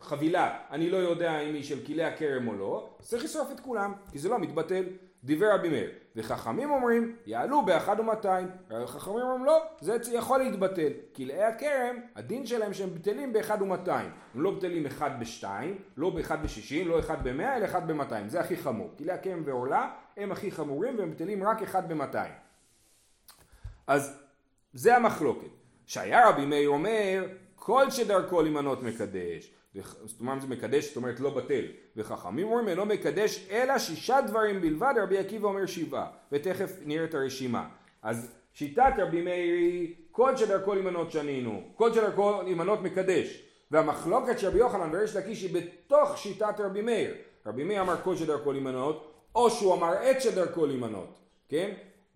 חבילה, 0.00 0.58
אני 0.70 0.90
לא 0.90 0.96
יודע 0.96 1.40
אם 1.40 1.54
היא 1.54 1.62
של 1.62 1.86
כלי 1.86 2.04
הכרם 2.04 2.48
או 2.48 2.54
לא, 2.54 2.90
צריך 2.98 3.24
לשרוף 3.24 3.50
את 3.52 3.60
כולם, 3.60 3.92
כי 4.12 4.18
זה 4.18 4.28
לא 4.28 4.38
מתבטל. 4.38 4.84
דיבר 5.24 5.54
רבי 5.54 5.68
מאיר, 5.68 5.90
וחכמים 6.16 6.70
אומרים, 6.70 7.16
יעלו 7.26 7.64
באחד 7.64 8.00
ומאתיים, 8.00 8.48
וחכמים 8.82 9.16
אומרים 9.16 9.44
לא, 9.44 9.62
זה 9.80 9.96
יכול 10.12 10.38
להתבטל, 10.38 10.92
כלאי 11.16 11.44
הכרם, 11.44 11.96
הדין 12.16 12.46
שלהם 12.46 12.74
שהם 12.74 12.94
בטלים 12.94 13.32
באחד 13.32 13.62
ומאתיים, 13.62 14.10
הם 14.34 14.40
לא 14.40 14.50
בטלים 14.50 14.86
אחד 14.86 15.20
בשתיים, 15.20 15.78
לא 15.96 16.10
באחד 16.10 16.42
בשישים, 16.42 16.88
לא 16.88 16.98
אחד 16.98 17.24
במאה, 17.24 17.56
אלא 17.56 17.64
אחד 17.64 17.88
במאתיים, 17.88 18.28
זה 18.28 18.40
הכי 18.40 18.56
חמור, 18.56 18.90
כלאי 18.98 19.14
הכרם 19.14 19.42
ועולה 19.44 19.90
הם 20.16 20.32
הכי 20.32 20.50
חמורים 20.50 20.98
והם 20.98 21.10
בטלים 21.10 21.44
רק 21.44 21.62
אחד 21.62 21.88
במאתיים. 21.88 22.32
אז 23.86 24.22
זה 24.72 24.96
המחלוקת. 24.96 25.46
שהיה 25.86 26.28
רבי 26.28 26.46
מאיר 26.46 26.68
אומר, 26.68 27.26
כל 27.54 27.90
שדרכו 27.90 28.42
להימנות 28.42 28.82
מקדש. 28.82 29.52
זאת 30.04 30.20
אומרת 30.20 30.40
זה 30.40 30.46
מקדש, 30.46 30.86
זאת 30.86 30.96
אומרת 30.96 31.20
לא 31.20 31.30
בטל. 31.30 31.64
וחכמים 31.96 32.46
אומרים 32.46 32.68
אינו 32.68 32.86
מקדש 32.86 33.48
אלא 33.50 33.78
שישה 33.78 34.20
דברים 34.20 34.60
בלבד, 34.60 34.94
רבי 35.02 35.18
עקיבא 35.18 35.48
אומר 35.48 35.66
שבעה. 35.66 36.10
ותכף 36.32 36.72
נראה 36.84 37.04
את 37.04 37.14
הרשימה. 37.14 37.68
אז 38.02 38.34
שיטת 38.52 38.92
רבי 38.98 39.22
מאיר 39.22 39.54
היא 39.54 39.94
כל 40.10 40.36
שדרכו 40.36 40.74
להימנות 40.74 41.10
שנינו, 41.10 41.62
כל 41.74 41.92
שדרכו 41.92 42.42
להימנות 42.42 42.82
מקדש. 42.82 43.42
והמחלוקת 43.70 44.38
של 44.38 44.46
רבי 44.46 44.58
יוחנן 44.58 44.94
וריש 44.94 45.16
לקיש 45.16 45.42
היא 45.42 45.54
בתוך 45.54 46.18
שיטת 46.18 46.54
רבי 46.58 46.82
מאיר. 46.82 47.14
רבי 47.46 47.64
מאיר 47.64 47.80
אמר 47.80 47.96
כל 48.02 48.16
שדרכו 48.16 48.52
להימנות, 48.52 49.12
או 49.34 49.50
שהוא 49.50 49.74
אמר 49.74 49.92
עת 49.92 50.22
שדרכו 50.22 50.66
להימנות, 50.66 51.18
כן? 51.48 51.72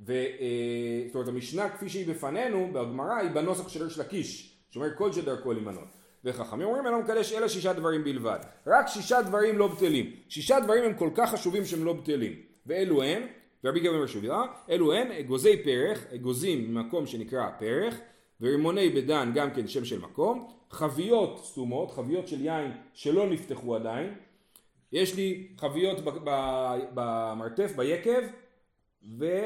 ו, 0.07 0.13
אה, 0.13 1.15
אומרת 1.15 1.29
המשנה 1.29 1.69
כפי 1.69 1.89
שהיא 1.89 2.15
בפנינו 2.15 2.71
בגמרא 2.73 3.15
היא 3.15 3.31
בנוסח 3.31 3.69
של 3.69 3.85
ריש 3.85 3.99
לקיש 3.99 4.59
שאומר 4.71 4.95
כל 4.97 5.13
שדרכו 5.13 5.53
להימנות 5.53 6.04
וחכמים 6.25 6.67
אומרים 6.67 6.87
אני 6.87 6.93
לא 6.93 7.01
מקדש 7.01 7.33
אלא 7.33 7.49
שישה 7.49 7.73
דברים 7.73 8.05
בלבד. 8.05 8.39
רק 8.67 8.89
שישה 8.89 9.23
דברים 9.23 9.59
לא 9.59 9.67
בטלים. 9.67 10.13
שישה 10.29 10.61
דברים 10.61 10.85
הם 10.85 10.95
כל 10.95 11.11
כך 11.15 11.31
חשובים 11.31 11.65
שהם 11.65 11.85
לא 11.85 11.93
בטלים. 11.93 12.33
ואלו 12.67 13.03
הם 13.03 13.23
ורבי 13.65 13.81
גבי 13.81 13.89
אומר 13.89 14.07
שוב 14.07 14.25
אלו 14.71 14.93
הם 14.93 15.13
אגוזי 15.13 15.63
פרח 15.65 16.05
אגוזים 16.15 16.75
ממקום 16.75 17.07
שנקרא 17.07 17.51
פרח 17.59 17.95
ורימוני 18.41 18.91
בדן 18.91 19.31
גם 19.35 19.51
כן 19.51 19.69
שם 19.69 19.85
של 19.85 20.01
מקום 20.01 20.49
חביות 20.71 21.45
סתומות 21.45 21.91
חביות 21.91 22.29
של 22.29 22.41
יין 22.41 22.73
שלא 22.93 23.31
נפתחו 23.31 23.77
עדיין. 23.77 24.15
יש 24.93 25.17
לי 25.17 25.49
חביות 25.59 25.99
במרתף 26.95 27.73
ביקב 27.77 28.23
ו... 29.19 29.45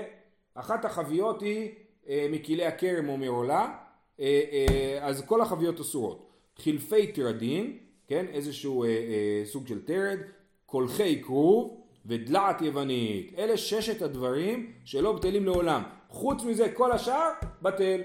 אחת 0.60 0.84
החביות 0.84 1.42
היא 1.42 1.70
אה, 2.08 2.26
מכלי 2.30 2.66
הכרם 2.66 3.08
או 3.08 3.16
מעולה, 3.16 3.74
אה, 4.20 4.40
אה, 4.52 4.98
אז 5.06 5.26
כל 5.26 5.40
החביות 5.40 5.80
אסורות. 5.80 6.27
חילפי 6.60 7.12
טרדין, 7.12 7.78
כן, 8.06 8.26
איזשהו 8.32 8.84
אה, 8.84 8.88
אה, 8.88 9.42
סוג 9.44 9.66
של 9.66 9.84
טרד, 9.84 10.18
קולחי 10.66 11.22
כרוב 11.22 11.80
ודלעת 12.06 12.62
יוונית. 12.62 13.34
אלה 13.38 13.56
ששת 13.56 14.02
הדברים 14.02 14.72
שלא 14.84 15.12
בטלים 15.12 15.44
לעולם. 15.44 15.82
חוץ 16.08 16.44
מזה 16.44 16.72
כל 16.74 16.92
השאר 16.92 17.30
בטל. 17.62 18.00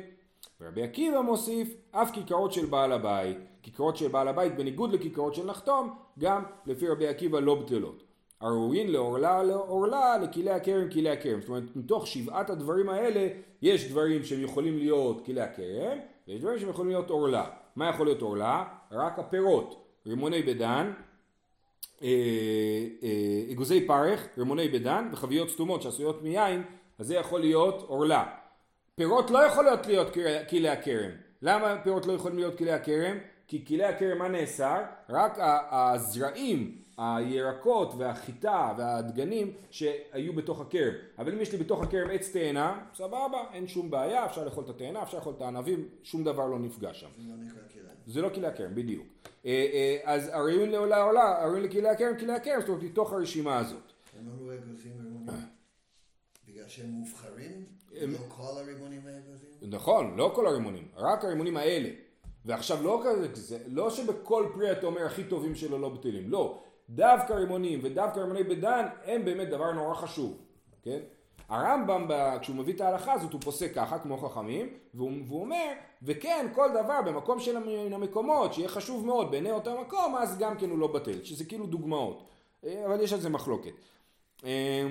ורבי 0.62 0.84
עקיבא 0.84 1.22
מוסיף 1.22 1.76
אף 1.92 2.12
כיכרות 2.14 2.54
של 2.54 2.66
בעל 2.66 2.92
הבית. 2.92 3.38
כיכרות 3.62 3.98
של 3.98 4.08
בעל 4.08 4.28
הבית 4.28 4.56
בניגוד 4.56 4.94
לכיכרות 4.94 5.36
של 5.36 5.46
נחתום, 5.46 5.94
גם 6.20 6.44
לפי 6.66 6.88
רבי 6.88 7.08
עקיבא 7.08 7.40
לא 7.40 7.56
בטלות. 7.56 8.04
הראויים 8.42 8.90
לעורלה 8.90 9.44
לעורלה 9.44 10.18
לכלי 10.18 10.52
הכרם 10.52 10.90
כלי 10.90 11.10
הכרם. 11.10 11.42
זאת 11.42 11.50
אומרת 11.50 11.76
מתוך 11.76 12.08
שבעת 12.08 12.50
הדברים 12.50 12.90
האלה 12.90 13.28
יש 13.62 13.92
דברים 13.92 14.24
שהם 14.24 14.42
יכולים 14.42 14.78
להיות 14.78 15.26
כלי 15.26 15.42
הכרם 15.42 15.98
ויש 16.28 16.42
דברים 16.42 16.60
שהם 16.60 16.70
יכולים 16.70 16.92
להיות 16.92 17.10
עורלה. 17.10 17.50
מה 17.76 17.90
יכול 17.90 18.06
להיות 18.06 18.22
עורלה? 18.22 18.64
רק 18.92 19.20
הפירות. 19.20 19.88
רימוני 20.08 20.44
בדן, 20.44 20.94
אה, 22.02 22.08
אה, 23.04 23.52
אגוזי 23.52 23.88
פרך, 23.88 24.28
רימוני 24.38 24.68
בדן 24.68 25.10
וחביות 25.12 25.50
סתומות 25.50 25.82
שעשויות 25.82 26.22
מיין 26.22 26.64
אז 27.00 27.08
זה 27.08 27.16
יכול 27.16 27.40
להיות 27.40 27.86
עורלה. 27.88 28.26
פירות 28.96 29.32
לא 29.32 29.46
יכול 29.46 29.64
להיות 29.66 29.88
להיות 29.88 30.14
כלי 30.50 30.70
הכרם. 30.70 31.12
למה 31.42 31.76
פירות 31.84 32.06
לא 32.06 32.14
יכולים 32.14 32.38
להיות 32.38 32.58
כלי 32.58 32.72
הכרם? 32.72 33.18
כי 33.48 33.66
כלי 33.66 33.84
הכרם 33.84 34.18
מה 34.18 34.28
נאסר? 34.28 34.82
רק 35.10 35.38
הזרעים 35.72 36.84
הירקות 36.98 37.94
והחיטה 37.98 38.74
והדגנים 38.78 39.54
שהיו 39.72 40.34
בתוך 40.34 40.62
הכרם. 40.62 40.94
אבל 41.18 41.34
אם 41.34 41.42
יש 41.42 41.52
לי 41.52 41.58
בתוך 41.58 41.84
הכרם 41.84 42.10
עץ 42.12 42.32
תאנה, 42.32 42.86
סבבה, 42.96 43.44
אין 43.54 43.68
שום 43.68 43.92
בעיה, 43.92 44.26
אפשר 44.26 44.46
לאכול 44.46 44.64
את 44.64 44.70
התאנה, 44.70 45.04
אפשר 45.04 45.18
לאכול 45.18 45.34
את 45.38 45.42
הענבים, 45.42 45.88
שום 46.04 46.24
דבר 46.24 46.48
לא 46.48 46.60
נפגע 46.60 46.94
שם. 46.94 47.08
זה 48.08 48.22
לא 48.22 48.30
לא 48.30 48.36
כלי 48.36 48.48
הכרם, 48.48 48.76
בדיוק. 48.76 49.08
אה, 49.46 49.52
אה, 49.74 50.14
אז 50.14 50.30
הראיון 50.34 50.70
לעולה 50.70 51.04
עולה, 51.04 51.44
הראיון 51.44 51.62
לכלי 51.62 51.90
הכרם, 51.90 52.18
כלי 52.20 52.34
הכרם, 52.34 52.60
זאת 52.60 52.70
אומרת, 52.70 52.84
מתוך 52.84 53.14
הרשימה 53.14 53.58
הזאת. 53.58 53.92
בגלל 56.48 56.68
שהם 56.68 56.90
מובחרים? 56.90 57.66
לא 57.92 58.18
כל 58.28 58.58
הרימונים 58.58 59.02
האגוזים? 59.08 59.50
נכון, 59.62 60.18
לא 60.18 60.32
כל 60.36 60.48
הרימונים, 60.48 60.88
רק 60.96 61.26
הרימונים 61.26 61.58
האלה. 61.58 61.90
ועכשיו 62.46 62.84
לא 62.84 63.02
כזה, 63.04 63.58
לא 63.68 63.90
שבכל 63.90 64.46
פרי 64.54 64.72
אתה 64.72 64.86
אומר 64.86 65.06
הכי 65.06 65.24
טובים 65.24 65.56
שלו 65.56 65.78
לא 65.78 65.90
בטלים, 65.90 66.30
לא. 66.30 66.60
דווקא 66.90 67.34
רימונים 67.34 67.80
ודווקא 67.84 68.20
רימוני 68.20 68.44
בדן 68.44 68.86
הם 69.06 69.26
באמת 69.26 69.50
דבר 69.50 69.72
נורא 69.72 69.96
חשוב, 69.96 70.38
כן? 70.82 71.00
הרמב"ם 71.50 72.08
כשהוא 72.42 72.56
מביא 72.56 72.74
את 72.74 72.82
ההלכה 72.82 73.14
הזאת 73.14 73.34
הוא 73.34 73.42
פוסק 73.42 73.74
ככה 73.76 74.00
כמו 74.00 74.18
חכמים 74.18 74.70
והוא, 74.94 75.12
והוא 75.28 75.42
אומר 75.42 75.72
וכן 76.04 76.48
כל 76.54 76.70
דבר 76.70 77.02
במקום 77.06 77.40
של 77.40 77.58
המקומות 77.94 78.54
שיהיה 78.54 78.70
חשוב 78.70 79.06
מאוד 79.06 79.32
בעיני 79.32 79.52
אותו 79.52 79.82
מקום 79.82 80.16
אז 80.16 80.38
גם 80.38 80.58
כן 80.58 80.70
הוא 80.70 80.80
לא 80.80 80.88
בטל 80.88 81.24
שזה 81.24 81.46
כאילו 81.46 81.66
דוגמאות 81.66 82.24
אבל 82.64 83.02
יש 83.02 83.14
על 83.14 83.20
זה 83.20 83.30
מחלוקת 83.30 83.72
אה, 84.46 84.88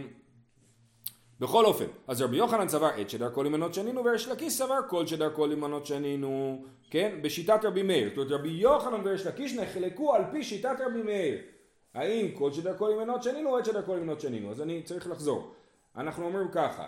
בכל 1.43 1.65
אופן, 1.65 1.85
אז 2.09 2.23
רבי 2.23 2.37
יוחנן 2.37 2.69
סבר 2.69 2.91
עת 2.97 3.11
שדרכו 3.11 3.43
למנות 3.43 3.75
שנינו 3.75 4.05
וריש 4.05 4.29
לקיש 4.29 4.53
סבר 4.53 4.79
כל 4.89 5.07
שדרכו 5.07 5.47
למנות 5.47 5.87
שנינו, 5.87 6.63
כן? 6.91 7.19
בשיטת 7.23 7.65
רבי 7.65 7.83
מאיר. 7.83 8.09
זאת 8.09 8.17
אומרת 8.17 8.31
רבי 8.31 8.49
יוחנן 8.49 9.01
וריש 9.05 9.27
לקיש 9.27 9.55
נחלקו 9.55 10.15
על 10.15 10.23
פי 10.31 10.45
שיטת 10.45 10.77
רבי 10.87 11.03
מאיר. 11.03 11.39
האם 11.95 12.29
כל 12.35 12.53
שדרכו 12.53 12.89
למנות 12.89 13.23
שנינו 13.23 13.51
או 13.51 13.59
עת 13.59 13.65
שדרכו 13.65 13.97
למנות 13.97 14.21
שנינו? 14.21 14.51
אז 14.51 14.61
אני 14.61 14.83
צריך 14.83 15.11
לחזור. 15.11 15.55
אנחנו 15.97 16.25
אומרים 16.25 16.49
ככה, 16.53 16.87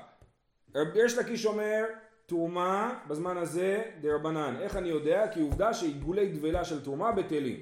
ריש 0.75 1.19
לקיש 1.19 1.47
אומר 1.47 1.85
תרומה 2.27 3.01
בזמן 3.09 3.37
הזה 3.37 3.83
דרבנן. 4.01 4.57
איך 4.61 4.77
אני 4.77 4.89
יודע? 4.89 5.29
כי 5.29 5.41
עובדה 5.41 5.75
שעיגולי 5.75 6.29
דבלה 6.29 6.65
של 6.65 6.85
תרומה 6.85 7.13
בטלים. 7.13 7.61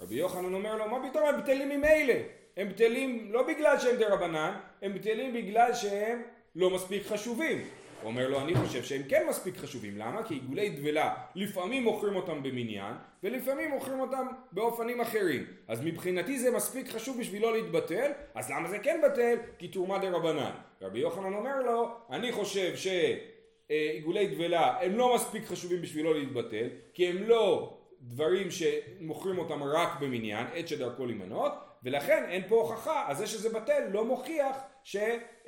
רבי 0.00 0.14
יוחנן 0.14 0.54
אומר 0.54 0.76
לו, 0.76 0.88
מה 0.88 1.08
פתאום 1.10 1.24
הם 1.24 1.40
בטלים 1.40 1.68
ממילא? 1.68 2.14
הם 2.56 2.68
בטלים 2.68 3.32
לא 3.32 3.46
בגלל 3.48 3.78
שהם 3.78 3.96
דרבנן, 3.96 4.54
הם 4.82 4.94
בטלים 4.94 5.32
בגלל 5.34 5.74
שהם 5.74 6.22
לא 6.56 6.70
מספיק 6.70 7.06
חשובים. 7.06 7.58
הוא 8.02 8.10
אומר 8.10 8.28
לו, 8.28 8.40
אני 8.40 8.54
חושב 8.54 8.82
שהם 8.82 9.02
כן 9.08 9.26
מספיק 9.28 9.56
חשובים. 9.56 9.98
למה? 9.98 10.22
כי 10.22 10.34
עיגולי 10.34 10.70
דבלה, 10.70 11.14
לפעמים 11.34 11.82
מוכרים 11.82 12.16
אותם 12.16 12.42
במניין, 12.42 12.94
ולפעמים 13.22 13.70
מוכרים 13.70 14.00
אותם 14.00 14.26
באופנים 14.52 15.00
אחרים. 15.00 15.46
אז 15.68 15.84
מבחינתי 15.84 16.38
זה 16.38 16.50
מספיק 16.50 16.88
חשוב 16.88 17.20
בשביל 17.20 17.42
לא 17.42 17.52
להתבטל, 17.52 18.10
אז 18.34 18.50
למה 18.50 18.68
זה 18.68 18.78
כן 18.78 19.00
בטל? 19.04 19.36
כי 19.58 19.68
תרומה 19.68 19.98
דרבנן. 19.98 20.50
רבי 20.80 20.98
יוחנן 20.98 21.34
אומר 21.34 21.62
לו, 21.62 21.88
אני 22.10 22.32
חושב 22.32 22.72
שעיגולי 22.76 24.26
דבלה 24.26 24.80
הם 24.80 24.96
לא 24.96 25.14
מספיק 25.14 25.46
חשובים 25.46 25.82
בשביל 25.82 26.04
לא 26.04 26.18
להתבטל, 26.18 26.68
כי 26.94 27.08
הם 27.08 27.16
לא 27.16 27.78
דברים 28.00 28.48
שמוכרים 28.50 29.38
אותם 29.38 29.62
רק 29.62 30.00
במניין, 30.00 30.46
עת 30.54 30.68
שדרכו 30.68 31.06
להימנות, 31.06 31.52
ולכן 31.84 32.24
אין 32.28 32.42
פה 32.48 32.54
הוכחה, 32.54 33.04
אז 33.08 33.18
זה 33.18 33.26
שזה 33.26 33.48
בטל 33.48 33.88
לא 33.92 34.04
מוכיח 34.04 34.56
ש... 34.82 34.96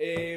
אה, 0.01 0.37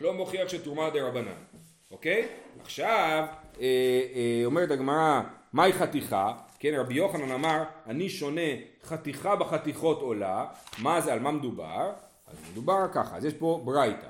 לא 0.00 0.14
מוכיח 0.14 0.48
שתרומה 0.48 0.90
דה 0.90 1.08
רבנן, 1.08 1.42
אוקיי? 1.90 2.28
עכשיו, 2.60 3.26
אה, 3.60 3.66
אה, 4.14 4.42
אומרת 4.44 4.70
הגמרא, 4.70 5.20
מהי 5.52 5.72
חתיכה? 5.72 6.34
כן, 6.58 6.74
רבי 6.78 6.94
יוחנן 6.94 7.30
אמר, 7.30 7.62
אני 7.86 8.08
שונה 8.08 8.50
חתיכה 8.84 9.36
בחתיכות 9.36 10.00
עולה, 10.02 10.46
מה 10.78 11.00
זה, 11.00 11.12
על 11.12 11.20
מה 11.20 11.30
מדובר? 11.30 11.92
אז 12.26 12.36
מדובר 12.52 12.86
ככה, 12.92 13.16
אז 13.16 13.24
יש 13.24 13.34
פה 13.34 13.62
ברייתא. 13.64 14.06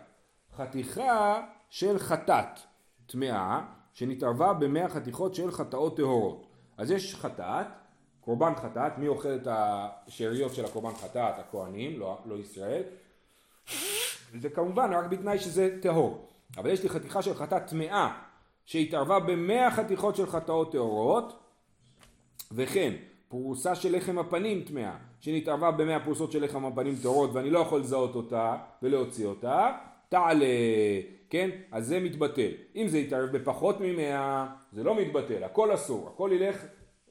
חתיכה 0.56 1.42
של 1.70 1.98
חטאת 1.98 2.60
טמאה, 3.06 3.60
שנתערבה 3.92 4.52
במאה 4.52 4.88
חתיכות 4.88 5.34
של 5.34 5.50
חטאות 5.50 5.96
טהורות. 5.96 6.46
אז 6.76 6.90
יש 6.90 7.14
חטאת, 7.14 7.66
קורבן 8.20 8.52
חטאת, 8.54 8.98
מי 8.98 9.08
אוכל 9.08 9.34
את 9.42 9.48
השאריות 9.50 10.54
של 10.54 10.64
הקורבן 10.64 10.94
חטאת? 10.94 11.34
הכהנים, 11.38 12.00
לא, 12.00 12.18
לא 12.26 12.34
ישראל. 12.34 12.82
וזה 14.32 14.50
כמובן 14.50 14.92
רק 14.92 15.06
בתנאי 15.06 15.38
שזה 15.38 15.78
טהור. 15.82 16.28
אבל 16.56 16.70
יש 16.70 16.82
לי 16.82 16.88
חתיכה 16.88 17.22
של 17.22 17.34
חטאת 17.34 17.66
טמאה 17.66 18.18
שהתערבה 18.64 19.20
במאה 19.20 19.70
חתיכות 19.70 20.16
של 20.16 20.26
חטאות 20.26 20.72
טהורות 20.72 21.40
וכן 22.52 22.92
פרוסה 23.28 23.74
של 23.74 23.96
לחם 23.96 24.18
הפנים 24.18 24.64
טמאה 24.64 24.96
שנתערבה 25.20 25.70
במאה 25.70 26.00
פרוסות 26.00 26.32
של 26.32 26.44
לחם 26.44 26.64
הפנים 26.64 26.94
טהורות 27.02 27.30
ואני 27.32 27.50
לא 27.50 27.58
יכול 27.58 27.80
לזהות 27.80 28.14
אותה 28.14 28.56
ולהוציא 28.82 29.26
אותה 29.26 29.72
תעלה, 30.08 30.46
כן? 31.30 31.50
אז 31.72 31.86
זה 31.86 32.00
מתבטל. 32.00 32.50
אם 32.76 32.88
זה 32.88 32.98
יתערב 32.98 33.36
בפחות 33.36 33.76
ממאה 33.80 34.46
זה 34.72 34.84
לא 34.84 35.00
מתבטל, 35.00 35.44
הכל 35.44 35.74
אסור, 35.74 36.08
הכל 36.14 36.30
ילך, 36.32 36.64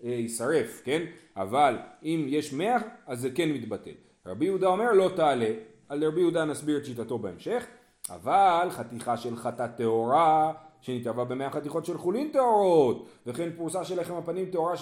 אה, 0.04 0.10
יישרף, 0.10 0.82
כן? 0.86 1.06
אבל 1.38 1.78
אם 2.04 2.26
יש 2.28 2.54
מאה 2.54 2.78
אז 3.08 3.22
זה 3.22 3.32
כן 3.32 3.52
מתבטל. 3.52 3.92
רבי 4.26 4.46
יהודה 4.46 4.68
אומר 4.68 4.94
לא 4.94 5.12
תעלה, 5.16 5.50
על 5.90 6.04
רבי 6.04 6.20
יהודה 6.20 6.46
נסביר 6.46 6.78
את 6.78 6.86
שיטתו 6.86 7.18
בהמשך, 7.18 7.66
אבל 8.10 8.68
חתיכה 8.72 9.18
של 9.18 9.36
חטאת 9.36 9.76
טהורה 9.76 10.54
שנתעבה 10.82 11.24
במאה 11.24 11.50
חתיכות 11.50 11.86
של 11.86 11.98
חולין 11.98 12.30
טהורות, 12.32 13.08
וכן 13.26 13.50
פרוסה 13.56 13.86
של 13.86 14.02
לחם 14.02 14.16
הפנים 14.16 14.46
טהורה 14.52 14.74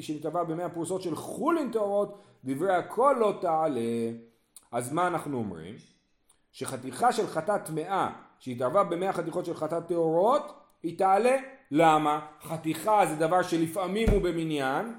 שנתעבה 0.00 0.44
במאה 0.44 0.68
פרוסות 0.68 1.02
של 1.02 1.16
חולין 1.16 1.70
טהורות, 1.72 2.18
דברי 2.44 2.74
הכל 2.74 3.16
לא 3.20 3.34
תעלה. 3.40 4.10
אז 4.72 4.92
מה 4.92 5.06
אנחנו 5.06 5.38
אומרים? 5.38 5.74
שחתיכה 6.52 7.12
של 7.12 7.26
חטאת 7.26 7.64
טמאה 7.64 8.10
שהתערבה 8.38 8.84
במאה 8.84 9.12
חתיכות 9.12 9.44
של 9.44 9.54
חטאת 9.54 9.86
טהורות, 9.86 10.52
היא 10.82 10.98
תעלה. 10.98 11.36
למה? 11.70 12.20
חתיכה 12.42 13.06
זה 13.06 13.14
דבר 13.16 13.42
שלפעמים 13.42 14.10
הוא 14.10 14.22
במניין, 14.22 14.94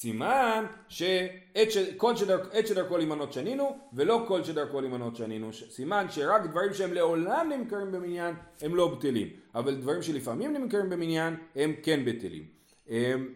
סימן 0.00 0.64
שכל 0.88 2.16
שדרכו 2.64 2.96
להימנות 2.96 3.32
שנינו 3.32 3.78
ולא 3.92 4.24
כל 4.28 4.44
שדרכו 4.44 4.80
להימנות 4.80 5.16
שנינו. 5.16 5.52
סימן 5.52 6.06
שרק 6.10 6.46
דברים 6.46 6.74
שהם 6.74 6.92
לעולם 6.92 7.52
נמכרים 7.52 7.92
במניין 7.92 8.34
הם 8.60 8.74
לא 8.74 8.94
בטלים. 8.94 9.28
אבל 9.54 9.74
דברים 9.74 10.02
שלפעמים 10.02 10.52
נמכרים 10.52 10.90
במניין 10.90 11.36
הם 11.56 11.74
כן 11.82 12.04
בטלים. 12.04 12.46
אמ, 12.88 13.28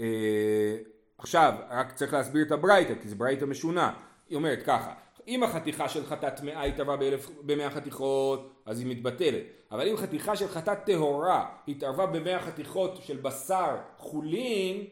אה, 0.00 0.76
עכשיו 1.18 1.54
רק 1.70 1.92
צריך 1.92 2.12
להסביר 2.12 2.46
את 2.46 2.52
הברייתא 2.52 2.94
כי 3.02 3.08
זה 3.08 3.14
ברייתא 3.14 3.44
משונה. 3.44 3.92
היא 4.28 4.36
אומרת 4.36 4.62
ככה 4.62 4.94
אם 5.28 5.42
החתיכה 5.42 5.88
של 5.88 6.06
חטאת 6.06 6.36
טמאה 6.36 6.62
התערבה 6.62 6.96
במאה 7.42 7.70
חתיכות 7.70 8.62
אז 8.66 8.80
היא 8.80 8.86
מתבטלת. 8.86 9.42
אבל 9.70 9.88
אם 9.88 9.96
חתיכה 9.96 10.36
של 10.36 10.48
חטאת 10.48 10.78
טהורה 10.84 11.46
התערבה 11.68 12.06
במאה 12.06 12.40
חתיכות 12.40 12.96
של 13.02 13.16
בשר 13.16 13.76
חולין 13.96 14.84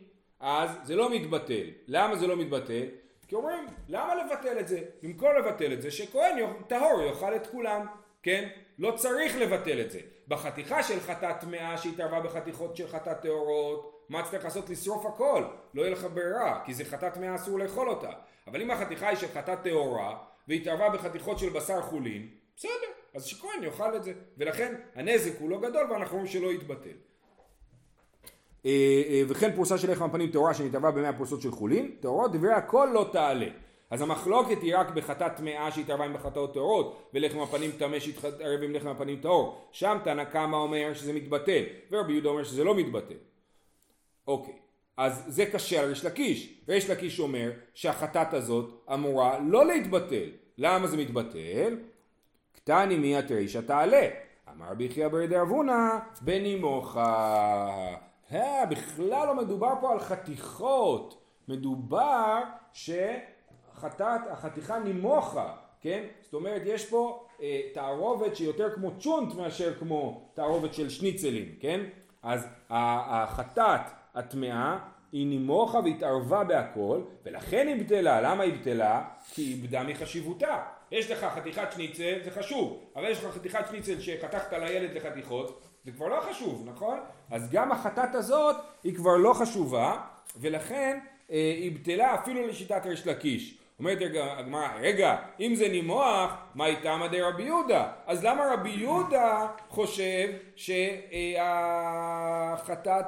אז 0.46 0.70
זה 0.82 0.96
לא 0.96 1.10
מתבטל. 1.10 1.70
למה 1.86 2.16
זה 2.16 2.26
לא 2.26 2.36
מתבטל? 2.36 2.84
כי 3.28 3.34
אומרים, 3.34 3.66
למה 3.88 4.14
לבטל 4.14 4.58
את 4.60 4.68
זה? 4.68 4.80
במקום 5.02 5.28
לבטל 5.38 5.72
את 5.72 5.82
זה, 5.82 5.90
שכהן 5.90 6.38
טהור 6.68 7.02
יאכל 7.02 7.36
את 7.36 7.46
כולם, 7.46 7.86
כן? 8.22 8.48
לא 8.78 8.90
צריך 8.96 9.36
לבטל 9.36 9.80
את 9.80 9.90
זה. 9.90 10.00
בחתיכה 10.28 10.82
של 10.82 11.00
חטאת 11.00 11.40
טמאה 11.40 11.78
שהתערבה 11.78 12.20
בחתיכות 12.20 12.76
של 12.76 12.88
חטאת 12.88 13.20
טהורות, 13.20 14.04
מה 14.08 14.22
צריך 14.22 14.44
לעשות? 14.44 14.70
לשרוף 14.70 15.06
הכל. 15.06 15.44
לא 15.74 15.82
יהיה 15.82 15.92
לך 15.92 16.06
ברירה, 16.14 16.62
כי 16.64 16.74
זה 16.74 16.84
חטאת 16.84 17.14
טמאה 17.14 17.34
אסור 17.34 17.58
לאכול 17.58 17.88
אותה. 17.88 18.10
אבל 18.46 18.62
אם 18.62 18.70
החתיכה 18.70 19.08
היא 19.08 19.16
של 19.16 19.28
חטאת 19.28 19.62
טהורה, 19.62 20.18
והתערבה 20.48 20.88
בחתיכות 20.90 21.38
של 21.38 21.48
בשר 21.48 21.82
חולין, 21.82 22.28
בסדר, 22.56 22.70
אז 23.14 23.24
שכהן 23.24 23.62
יאכל 23.62 23.96
את 23.96 24.04
זה. 24.04 24.12
ולכן 24.38 24.74
הנזק 24.94 25.32
הוא 25.38 25.50
לא 25.50 25.60
גדול 25.60 25.90
ואנחנו 25.90 26.16
אומרים 26.16 26.32
שלא 26.32 26.52
יתבטל. 26.52 26.96
אה, 28.66 28.70
אה, 29.08 29.22
וכן 29.28 29.52
פרוסה 29.54 29.78
של 29.78 29.92
לחם 29.92 30.04
הפנים 30.04 30.30
טהורה 30.30 30.54
שנתעבה 30.54 30.90
במאה 30.90 31.12
פרוסות 31.12 31.42
של 31.42 31.50
חולין, 31.50 31.90
טהורות 32.00 32.32
דברי 32.32 32.52
הכל 32.52 32.88
לא 32.92 33.08
תעלה. 33.12 33.46
אז 33.90 34.02
המחלוקת 34.02 34.62
היא 34.62 34.76
רק 34.76 34.90
בחטאת 34.90 35.36
טמאה 35.36 35.70
שהתערבה 35.70 36.04
עם 36.04 36.12
בחטאות 36.12 36.54
טהורות 36.54 37.10
ולחם 37.14 37.40
הפנים 37.40 37.70
טמא 37.70 37.98
שהתערב 37.98 38.62
עם 38.62 38.74
לחם 38.74 38.88
הפנים 38.88 39.20
טהור. 39.20 39.58
שם 39.72 39.98
תנא 40.04 40.24
קמא 40.24 40.56
אומר 40.56 40.94
שזה 40.94 41.12
מתבטל 41.12 41.62
ורבי 41.90 42.12
יהודה 42.12 42.28
אומר 42.28 42.44
שזה 42.44 42.64
לא 42.64 42.74
מתבטל. 42.74 43.14
אוקיי, 44.26 44.54
אז 44.96 45.24
זה 45.26 45.46
קשה 45.46 45.80
על 45.80 45.88
ריש 45.88 46.04
לקיש. 46.04 46.54
ריש 46.68 46.90
לקיש 46.90 47.20
אומר 47.20 47.50
שהחטאת 47.74 48.34
הזאת 48.34 48.84
אמורה 48.94 49.38
לא 49.38 49.66
להתבטל. 49.66 50.30
למה 50.58 50.86
זה 50.86 50.96
מתבטל? 50.96 51.76
קטני 52.52 52.96
מי 52.96 53.16
התרישא 53.16 53.60
תעלה. 53.60 54.08
אמר 54.52 54.66
רבי 54.70 54.88
חייא 54.88 55.08
ברי 55.08 55.26
דרבונה 55.26 55.98
בנימוכה 56.20 57.68
אה, 58.34 58.66
בכלל 58.66 59.26
לא 59.26 59.34
מדובר 59.34 59.72
פה 59.80 59.92
על 59.92 60.00
חתיכות, 60.00 61.22
מדובר 61.48 62.40
שחטאת, 62.72 64.20
החתיכה 64.30 64.78
נימוכה, 64.78 65.54
כן? 65.80 66.04
זאת 66.22 66.34
אומרת 66.34 66.62
יש 66.64 66.86
פה 66.86 67.26
אה, 67.42 67.60
תערובת 67.74 68.36
שיותר 68.36 68.74
כמו 68.74 68.90
צ'ונט 68.98 69.34
מאשר 69.34 69.74
כמו 69.74 70.28
תערובת 70.34 70.74
של 70.74 70.88
שניצלים, 70.88 71.54
כן? 71.60 71.80
אז 72.22 72.46
החטאת 72.70 73.80
הטמאה 74.14 74.78
היא 75.12 75.26
נימוכה 75.26 75.78
והתערבה 75.78 76.44
בהכל 76.44 77.00
ולכן 77.24 77.66
היא 77.68 77.84
בטלה, 77.84 78.20
למה 78.20 78.42
היא 78.42 78.60
בטלה? 78.60 79.04
כי 79.30 79.42
היא 79.42 79.54
איבדה 79.54 79.82
מחשיבותה 79.82 80.62
יש 80.92 81.10
לך 81.10 81.26
חתיכת 81.34 81.72
שניצל 81.74 82.18
זה 82.24 82.30
חשוב 82.30 82.84
אבל 82.96 83.10
יש 83.10 83.24
לך 83.24 83.34
חתיכת 83.34 83.64
שניצל 83.70 84.00
שחתכת 84.00 84.52
לילד 84.52 84.96
לחתיכות 84.96 85.60
זה 85.84 85.92
כבר 85.92 86.08
לא 86.08 86.20
חשוב, 86.30 86.68
נכון? 86.74 86.98
אז 87.30 87.50
גם 87.50 87.72
החטאת 87.72 88.14
הזאת 88.14 88.56
היא 88.84 88.94
כבר 88.94 89.16
לא 89.16 89.32
חשובה, 89.34 90.00
ולכן 90.36 90.98
אה, 91.30 91.36
היא 91.36 91.72
בטלה 91.72 92.14
אפילו 92.14 92.46
לשיטת 92.46 92.86
ריש 92.86 93.06
לקיש. 93.06 93.58
אומרת 93.78 93.98
הגמרא, 94.38 94.68
רגע, 94.80 95.16
אם 95.40 95.54
זה 95.54 95.68
נימוח, 95.68 96.34
מה 96.54 96.66
איתה 96.66 96.96
מדי 96.96 97.20
רבי 97.20 97.42
יהודה? 97.42 97.92
אז 98.06 98.24
למה 98.24 98.52
רבי 98.52 98.70
יהודה 98.70 99.46
חושב 99.68 100.28
שהחטאת 100.56 101.42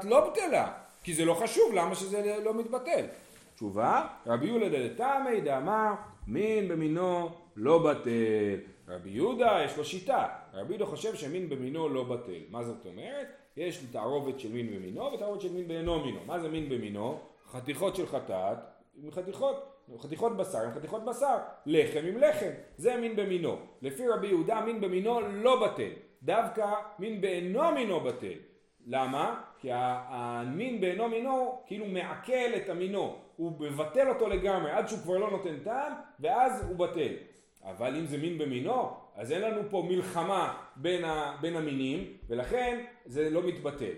לא 0.05 0.31
בטלה? 0.31 0.73
כי 1.05 1.15
זה 1.15 1.25
לא 1.25 1.35
חשוב, 1.35 1.75
למה 1.75 1.95
שזה 1.95 2.37
לא 2.45 2.55
מתבטל? 2.55 3.07
תשובה, 3.55 4.07
רבי 4.27 4.47
יהודה 4.47 4.67
דתמי 4.69 5.41
דאמר, 5.41 5.93
מין 6.27 6.69
במינו 6.69 7.31
לא 7.57 7.79
בטל. 7.79 8.61
רבי 8.89 9.11
יהודה 9.11 9.61
יש 9.65 9.77
לו 9.77 9.85
שיטה, 9.85 10.27
רבי 10.55 10.73
יהודה 10.73 10.87
חושב 10.87 11.15
שמין 11.15 11.49
במינו 11.49 11.89
לא 11.89 12.05
בטל. 12.05 12.41
מה 12.51 12.63
זאת 12.63 12.87
אומרת? 12.87 13.27
יש 13.57 13.85
תערובת 13.93 14.41
של 14.41 14.53
מין 14.53 14.67
במינו 14.67 15.13
ותערובת 15.13 15.41
של 15.41 15.53
מין 15.53 15.69
באינו 15.69 16.05
מינו. 16.05 16.21
מה 16.27 16.39
זה 16.39 16.49
מין 16.49 16.69
במינו? 16.69 17.21
חתיכות 17.47 17.97
של 17.97 18.07
חטאת 18.07 18.59
עם 19.03 19.11
חתיכות 19.11 19.77
חתיכות 19.99 20.37
בשר 20.37 20.59
עם 20.59 20.71
חתיכות 20.75 21.05
בשר, 21.05 21.37
לחם 21.67 22.01
עם 22.09 22.19
לחם, 22.19 22.51
זה 22.77 22.97
מין 22.97 23.17
במינו. 23.17 23.57
לפי 23.83 24.09
רבי 24.09 24.27
יהודה 24.27 24.61
מין 24.61 24.81
במינו 24.81 25.21
לא 25.21 25.67
בטל, 25.67 25.91
דווקא 26.23 26.75
מין 26.99 27.21
באינו 27.21 27.73
מינו 27.73 28.01
בטל. 28.01 28.39
למה? 28.87 29.41
כי 29.59 29.69
המין 29.73 30.81
באינו 30.81 31.09
מינו 31.09 31.63
כאילו 31.67 31.87
מעכל 31.87 32.55
את 32.57 32.69
המינו, 32.69 33.17
הוא 33.37 33.53
מבטל 33.61 34.09
אותו 34.09 34.29
לגמרי 34.29 34.71
עד 34.71 34.89
שהוא 34.89 34.99
כבר 34.99 35.19
לא 35.19 35.31
נותן 35.31 35.59
טעם 35.65 35.93
ואז 36.21 36.65
הוא 36.69 36.77
בטל. 36.77 37.13
אבל 37.67 37.97
אם 37.97 38.07
זה 38.07 38.19
מין 38.19 38.39
במינו, 38.39 38.91
אז 39.15 39.33
אין 39.33 39.43
לנו 39.43 39.61
פה 39.71 39.85
מלחמה 39.89 40.55
בין, 40.77 41.05
ה, 41.05 41.37
בין 41.41 41.57
המינים 41.57 42.13
ולכן 42.29 42.85
זה 43.07 43.31
לא 43.31 43.43
מתבטל. 43.43 43.93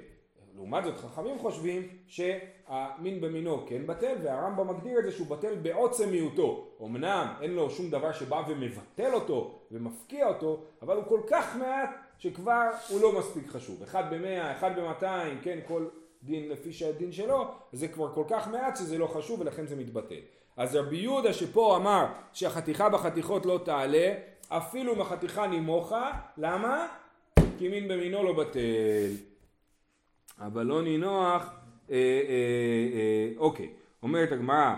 לעומת 0.57 0.85
זאת 0.85 0.96
חכמים 0.96 1.38
חושבים 1.38 1.88
שהמין 2.07 3.20
במינו 3.20 3.66
כן 3.66 3.87
בטל 3.87 4.14
והרמב"ם 4.22 4.68
מגדיר 4.68 4.98
את 4.98 5.04
זה 5.04 5.12
שהוא 5.12 5.26
בטל 5.26 5.54
בעוצם 5.54 6.11
מיעוטו. 6.11 6.68
אמנם 6.83 7.35
אין 7.40 7.54
לו 7.54 7.70
שום 7.70 7.90
דבר 7.90 8.12
שבא 8.12 8.42
ומבטל 8.48 9.14
אותו 9.14 9.59
ומפקיע 9.72 10.28
אותו, 10.28 10.64
אבל 10.83 10.96
הוא 10.96 11.04
כל 11.04 11.20
כך 11.26 11.57
מעט 11.57 11.90
שכבר 12.18 12.68
הוא 12.88 13.00
לא 13.00 13.18
מספיק 13.18 13.48
חשוב. 13.48 13.83
אחד 13.83 14.14
במאה, 14.14 14.52
אחד 14.52 14.78
במאתיים, 14.78 15.38
כן, 15.42 15.59
כל 15.66 15.87
דין 16.22 16.48
לפי 16.48 16.72
שהדין 16.72 17.12
שלו, 17.12 17.44
זה 17.72 17.88
כבר 17.88 18.14
כל 18.14 18.24
כך 18.28 18.48
מעט 18.48 18.76
שזה 18.76 18.98
לא 18.98 19.07
חשוב 19.07 19.40
ולכן 19.40 19.66
זה 19.66 19.76
מתבטל. 19.76 20.20
אז 20.59 20.77
רבי 20.77 20.97
יהודה 20.97 21.33
שפה 21.33 21.77
אמר 21.77 22.07
שהחתיכה 22.33 22.88
בחתיכות 22.88 23.47
לא 23.47 23.61
תעלה, 23.64 24.14
אפילו 24.49 24.94
אם 24.94 25.01
החתיכה 25.01 25.47
נימוכה, 25.47 26.11
למה? 26.37 26.87
כי 27.59 27.68
מין 27.68 27.88
במינו 27.88 28.23
לא 28.23 28.33
בטל. 28.33 29.11
אבל 30.40 30.66
לא 30.66 30.83
נינוח, 30.83 31.42
אה, 31.90 31.97
אה, 31.97 31.99
אה, 32.94 33.31
אוקיי, 33.38 33.68
אומרת 34.03 34.33
הגמרא, 34.33 34.75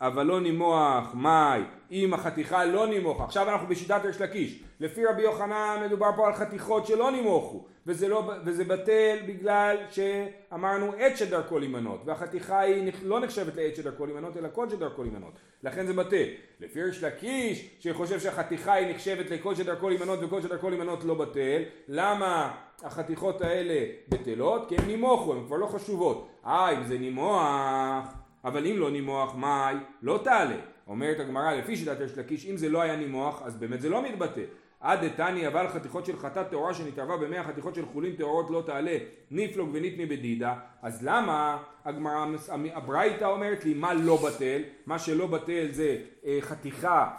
אבל 0.00 0.26
לא 0.26 0.40
נימוח, 0.40 1.14
מאי, 1.14 1.62
אם 1.90 2.14
החתיכה 2.14 2.64
לא 2.64 2.86
נימוחה, 2.86 3.24
עכשיו 3.24 3.48
אנחנו 3.50 3.66
בשיטת 3.66 4.00
ריש 4.04 4.20
לקיש, 4.20 4.62
לפי 4.80 5.06
רבי 5.06 5.22
יוחנן 5.22 5.82
מדובר 5.86 6.10
פה 6.16 6.26
על 6.26 6.34
חתיכות 6.34 6.86
שלא 6.86 7.10
נימוכו, 7.10 7.66
וזה, 7.86 8.08
לא, 8.08 8.30
וזה 8.44 8.64
בטל 8.64 9.16
בגלל 9.26 9.76
שאמרנו 9.90 10.92
עת 10.98 11.16
שדרכו 11.16 11.58
להימנות, 11.58 12.00
והחתיכה 12.04 12.60
היא 12.60 12.92
לא 13.02 13.20
נחשבת 13.20 13.56
לעת 13.56 13.76
שדרכו 13.76 14.06
להימנות, 14.06 14.36
אלא 14.36 14.48
קוד 14.48 14.70
שדרכו 14.70 15.02
להימנות, 15.02 15.32
לכן 15.62 15.86
זה 15.86 15.92
בטל. 15.92 16.24
לפי 16.60 16.82
ריש 16.82 17.04
לקיש, 17.04 17.70
שחושב 17.80 18.20
שהחתיכה 18.20 18.72
היא 18.72 18.94
נחשבת 18.94 19.30
לקוד 19.30 19.56
שדרכו 19.56 19.88
להימנות 19.88 20.18
וקוד 20.22 20.42
שדרכו 20.42 20.70
להימנות 20.70 21.04
לא 21.04 21.14
בטל, 21.14 21.62
למה 21.88 22.54
החתיכות 22.82 23.40
האלה 23.40 23.86
בטלות? 24.08 24.68
כי 24.68 24.76
הן 24.76 24.84
נימוכו, 24.86 25.34
הן 25.34 25.46
כבר 25.46 25.56
לא 25.56 25.66
חשובות. 25.66 26.28
אה, 26.46 26.70
אם 26.70 26.84
זה 26.84 26.98
נימוח, 26.98 28.14
אבל 28.44 28.66
אם 28.66 28.78
לא 28.78 28.90
נימוח, 28.90 29.34
מאי, 29.34 29.74
לא 30.02 30.20
תעלה. 30.24 30.56
אומרת 30.86 31.20
הגמרא, 31.20 31.54
לפי 31.54 31.76
שיטת 31.76 32.00
יש 32.04 32.18
לקיש, 32.18 32.46
אם 32.46 32.56
זה 32.56 32.68
לא 32.68 32.82
היה 32.82 32.96
נימוח, 32.96 33.42
אז 33.44 33.56
באמת 33.56 33.80
זה 33.80 33.88
לא 33.88 34.02
מתבטא. 34.02 34.42
עד 34.80 35.04
דתני 35.04 35.46
אבל 35.46 35.68
חתיכות 35.68 36.06
של 36.06 36.16
חטאת 36.16 36.50
טהורה 36.50 36.74
שנתערבה 36.74 37.16
במאה 37.16 37.44
חתיכות 37.44 37.74
של 37.74 37.86
חולין 37.86 38.16
טהורות 38.16 38.50
לא 38.50 38.62
תעלה 38.66 38.98
ניפלוג 39.30 39.70
וניתני 39.72 40.06
בדידה. 40.06 40.54
אז 40.82 41.02
למה 41.02 41.58
הגמרא, 41.84 42.26
הברייתא 42.74 43.24
אומרת 43.24 43.64
לי 43.64 43.74
מה 43.74 43.94
לא 43.94 44.16
בטל? 44.16 44.62
מה 44.86 44.98
שלא 44.98 45.26
בטל 45.26 45.66
זה 45.70 45.96
אה, 46.26 46.38
חתיכה 46.40 47.10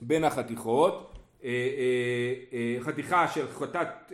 בין 0.00 0.24
החתיכות 0.24 1.12
אה, 1.44 1.48
אה, 1.48 2.34
אה, 2.52 2.76
חתיכה 2.80 3.28
של 3.28 3.48
חטאת 3.48 4.12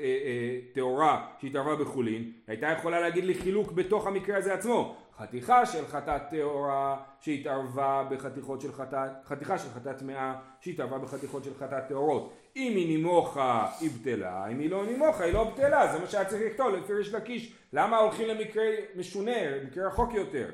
טהורה 0.73 1.27
שהתערבה 1.41 1.77
בחולין. 1.77 2.33
הייתה 2.47 2.67
יכולה 2.67 3.01
להגיד 3.01 3.25
לי 3.25 3.35
חילוק 3.35 3.73
בתוך 3.73 4.07
המקרה 4.07 4.37
הזה 4.37 4.55
עצמו 4.55 4.97
חתיכה 5.19 5.67
של 5.67 5.87
חטאת 5.87 6.23
טהורה 6.31 6.97
שהתערבה 7.21 8.05
בחתיכות 8.11 8.61
של 8.61 8.73
חטאת, 8.73 9.11
חתיכה 9.25 9.59
של 9.59 9.69
חטאת 9.69 9.99
טמאה 9.99 10.35
שהתערבה 10.61 10.99
בחתיכות 10.99 11.45
של 11.45 11.55
חטאת 11.55 11.89
טהורות. 11.89 12.33
אם 12.57 12.73
היא 12.77 12.87
נימוכה 12.87 13.69
היא 13.81 13.91
בטלה, 13.91 14.47
אם 14.47 14.59
היא 14.59 14.71
לא 14.71 14.87
נימוכה 14.87 15.25
היא 15.25 15.35
לא 15.35 15.45
בטלה, 15.45 15.93
זה 15.93 15.99
מה 15.99 16.07
שהיה 16.07 16.25
צריך 16.25 16.43
לכתוב 16.47 16.69
לפי 16.69 16.93
ריש 16.93 17.15
לקיש. 17.15 17.55
למה 17.73 17.99
הולכים 17.99 18.29
למקרה 18.29 18.65
משונה, 18.97 19.65
מקרה 19.67 19.87
רחוק 19.87 20.15
יותר? 20.15 20.51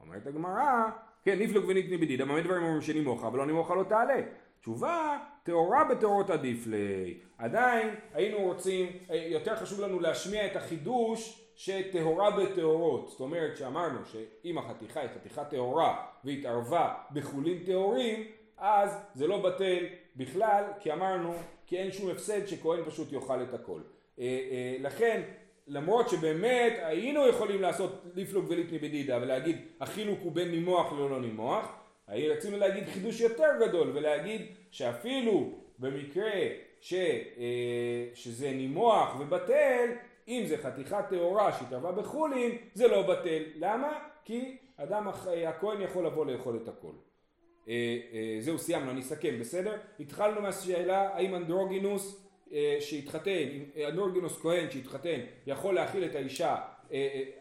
אומרת 0.00 0.26
הגמרא, 0.26 0.88
כן, 1.24 1.38
נפלוג 1.38 1.64
וניתני 1.68 1.96
בדידה, 1.96 2.24
מה 2.24 2.40
דברים 2.40 2.62
אומרים 2.62 2.82
שנימוכה, 2.82 3.26
אבל 3.26 3.38
לא 3.38 3.46
נימוכה 3.46 3.74
לא 3.74 3.82
תעלה. 3.82 4.20
תשובה, 4.60 5.18
טהורה 5.42 5.84
בטהורות 5.84 6.30
עדיף 6.30 6.66
לי. 6.66 7.18
עדיין 7.38 7.94
היינו 8.14 8.38
רוצים, 8.38 8.86
יותר 9.10 9.56
חשוב 9.56 9.80
לנו 9.80 10.00
להשמיע 10.00 10.46
את 10.46 10.56
החידוש 10.56 11.45
שטהורה 11.56 12.30
בטהורות, 12.30 13.08
זאת 13.08 13.20
אומרת 13.20 13.56
שאמרנו 13.56 13.98
שאם 14.04 14.58
החתיכה 14.58 15.00
היא 15.00 15.08
חתיכה 15.14 15.44
טהורה 15.44 16.06
והתערבה 16.24 16.94
בחולין 17.12 17.62
טהורים, 17.66 18.26
אז 18.58 18.98
זה 19.14 19.26
לא 19.26 19.42
בטל 19.42 19.84
בכלל, 20.16 20.64
כי 20.80 20.92
אמרנו 20.92 21.34
כי 21.66 21.78
אין 21.78 21.92
שום 21.92 22.10
הפסד 22.10 22.46
שכהן 22.46 22.84
פשוט 22.86 23.12
יאכל 23.12 23.42
את 23.42 23.54
הכל. 23.54 23.80
אה, 24.18 24.24
אה, 24.24 24.76
לכן, 24.80 25.22
למרות 25.66 26.08
שבאמת 26.08 26.72
היינו 26.82 27.28
יכולים 27.28 27.62
לעשות 27.62 28.02
ליפלוג 28.14 28.44
וליטני 28.48 28.78
בדידה 28.78 29.18
ולהגיד 29.22 29.56
החילוק 29.80 30.18
הוא 30.22 30.32
בין 30.32 30.50
נימוח 30.50 30.92
ללא 30.92 31.20
נימוח, 31.20 31.72
רצינו 32.08 32.56
להגיד 32.58 32.84
חידוש 32.84 33.20
יותר 33.20 33.48
גדול 33.60 33.90
ולהגיד 33.94 34.42
שאפילו 34.70 35.52
במקרה 35.78 36.32
ש, 36.80 36.94
אה, 36.94 38.06
שזה 38.14 38.50
נימוח 38.50 39.16
ובטל, 39.20 39.90
אם 40.28 40.42
זה 40.46 40.56
חתיכה 40.58 41.02
טהורה 41.02 41.52
שהתערבה 41.52 41.92
בחולין, 41.92 42.56
זה 42.74 42.88
לא 42.88 43.02
בטל. 43.02 43.42
למה? 43.56 43.98
כי 44.24 44.56
אדם, 44.76 45.08
הכהן 45.48 45.80
יכול 45.80 46.06
לבוא 46.06 46.26
לאכול 46.26 46.56
את 46.62 46.68
הכל. 46.68 46.92
אה, 47.68 47.98
אה, 48.12 48.36
זהו, 48.40 48.58
סיימנו, 48.58 48.90
אני 48.90 49.00
אסכם, 49.00 49.40
בסדר? 49.40 49.76
התחלנו 50.00 50.40
מהשאלה 50.40 51.14
האם 51.14 51.34
אנדרוגינוס 51.34 52.26
אה, 52.52 52.76
שהתחתן, 52.80 53.48
אנדרוגינוס 53.88 54.40
כהן 54.42 54.70
שהתחתן, 54.70 55.20
יכול 55.46 55.74
להאכיל 55.74 56.04
את 56.04 56.14
האישה 56.14 56.56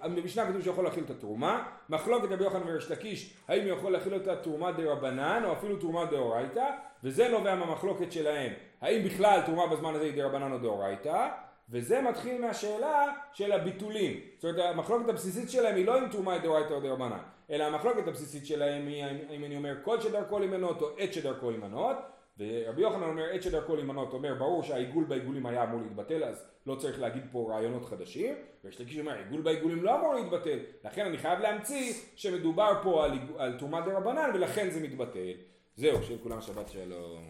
במשנה 0.03 0.47
כתוב 0.47 0.61
שיכול 0.61 0.83
להכיל 0.83 1.03
את 1.03 1.09
התרומה, 1.09 1.67
מחלוקת 1.89 2.31
רבי 2.31 2.43
יוחנן 2.43 2.69
וריש 2.69 2.91
לקיש 2.91 3.33
האם 3.47 3.61
הוא 3.61 3.69
יכול 3.69 3.91
להכיל 3.91 4.13
אותה 4.13 4.35
תרומה 4.35 4.71
דה 4.71 4.91
רבנן 4.91 5.41
או 5.45 5.53
אפילו 5.53 5.77
תרומה 5.77 6.05
דאורייתא 6.05 6.69
וזה 7.03 7.29
נובע 7.29 7.55
מהמחלוקת 7.55 8.11
שלהם 8.11 8.53
האם 8.81 9.03
בכלל 9.03 9.41
תרומה 9.45 9.67
בזמן 9.67 9.95
הזה 9.95 10.05
היא 10.05 10.13
דה 10.13 10.25
רבנן 10.25 10.51
או 10.51 10.57
דאורייתא 10.57 11.29
וזה 11.69 12.01
מתחיל 12.01 12.41
מהשאלה 12.41 13.03
של 13.33 13.51
הביטולים. 13.51 14.19
זאת 14.35 14.43
אומרת, 14.45 14.69
המחלוקת 14.69 15.09
הבסיסית 15.09 15.49
שלהם 15.49 15.75
היא 15.75 15.85
לא 15.85 15.97
אם 15.97 16.27
היא 16.27 16.41
דאורייתא 16.41 16.73
או 16.73 16.79
דרבנן, 16.79 17.19
אלא 17.49 17.63
המחלוקת 17.63 18.07
הבסיסית 18.07 18.45
שלהם 18.45 18.87
היא 18.87 19.05
אם 19.29 19.43
אני 19.43 19.57
אומר 19.57 19.75
קוד 19.83 20.01
שדרכו 20.01 20.39
להימנות 20.39 20.81
או 20.81 20.89
עת 20.97 21.13
שדרכו 21.13 21.51
להימנות, 21.51 21.97
ורבי 22.39 22.81
יוחנן 22.81 23.03
אומר 23.03 23.23
עת 23.31 23.43
שדרכו 23.43 23.75
להימנות, 23.75 24.13
אומר 24.13 24.33
ברור 24.33 24.63
שהעיגול 24.63 25.03
בעיגולים 25.03 25.45
היה 25.45 25.63
אמור 25.63 25.81
להתבטל, 25.81 26.23
אז 26.23 26.45
לא 26.65 26.75
צריך 26.75 26.99
להגיד 26.99 27.23
פה 27.31 27.47
רעיונות 27.49 27.85
חדשים, 27.85 28.35
ויש 28.63 28.81
לקיש 28.81 28.95
שאומר 28.95 29.17
עיגול 29.17 29.41
בעיגולים 29.41 29.83
לא 29.83 29.99
אמור 29.99 30.13
להתבטל, 30.13 30.59
לכן 30.83 31.05
אני 31.05 31.17
חייב 31.17 31.39
להמציא 31.39 31.93
שמדובר 32.15 32.71
פה 32.83 33.05
על, 33.37 33.57
תרומה 33.57 33.81
דרבנן 33.81 34.29
ולכן 34.33 34.69
זה 34.69 34.79
מתבטל. 34.79 35.33
זהו, 35.75 36.03
שיהיה 36.03 36.19
לכולם 36.19 36.41
שבת 36.41 36.69
שלום. 36.69 37.27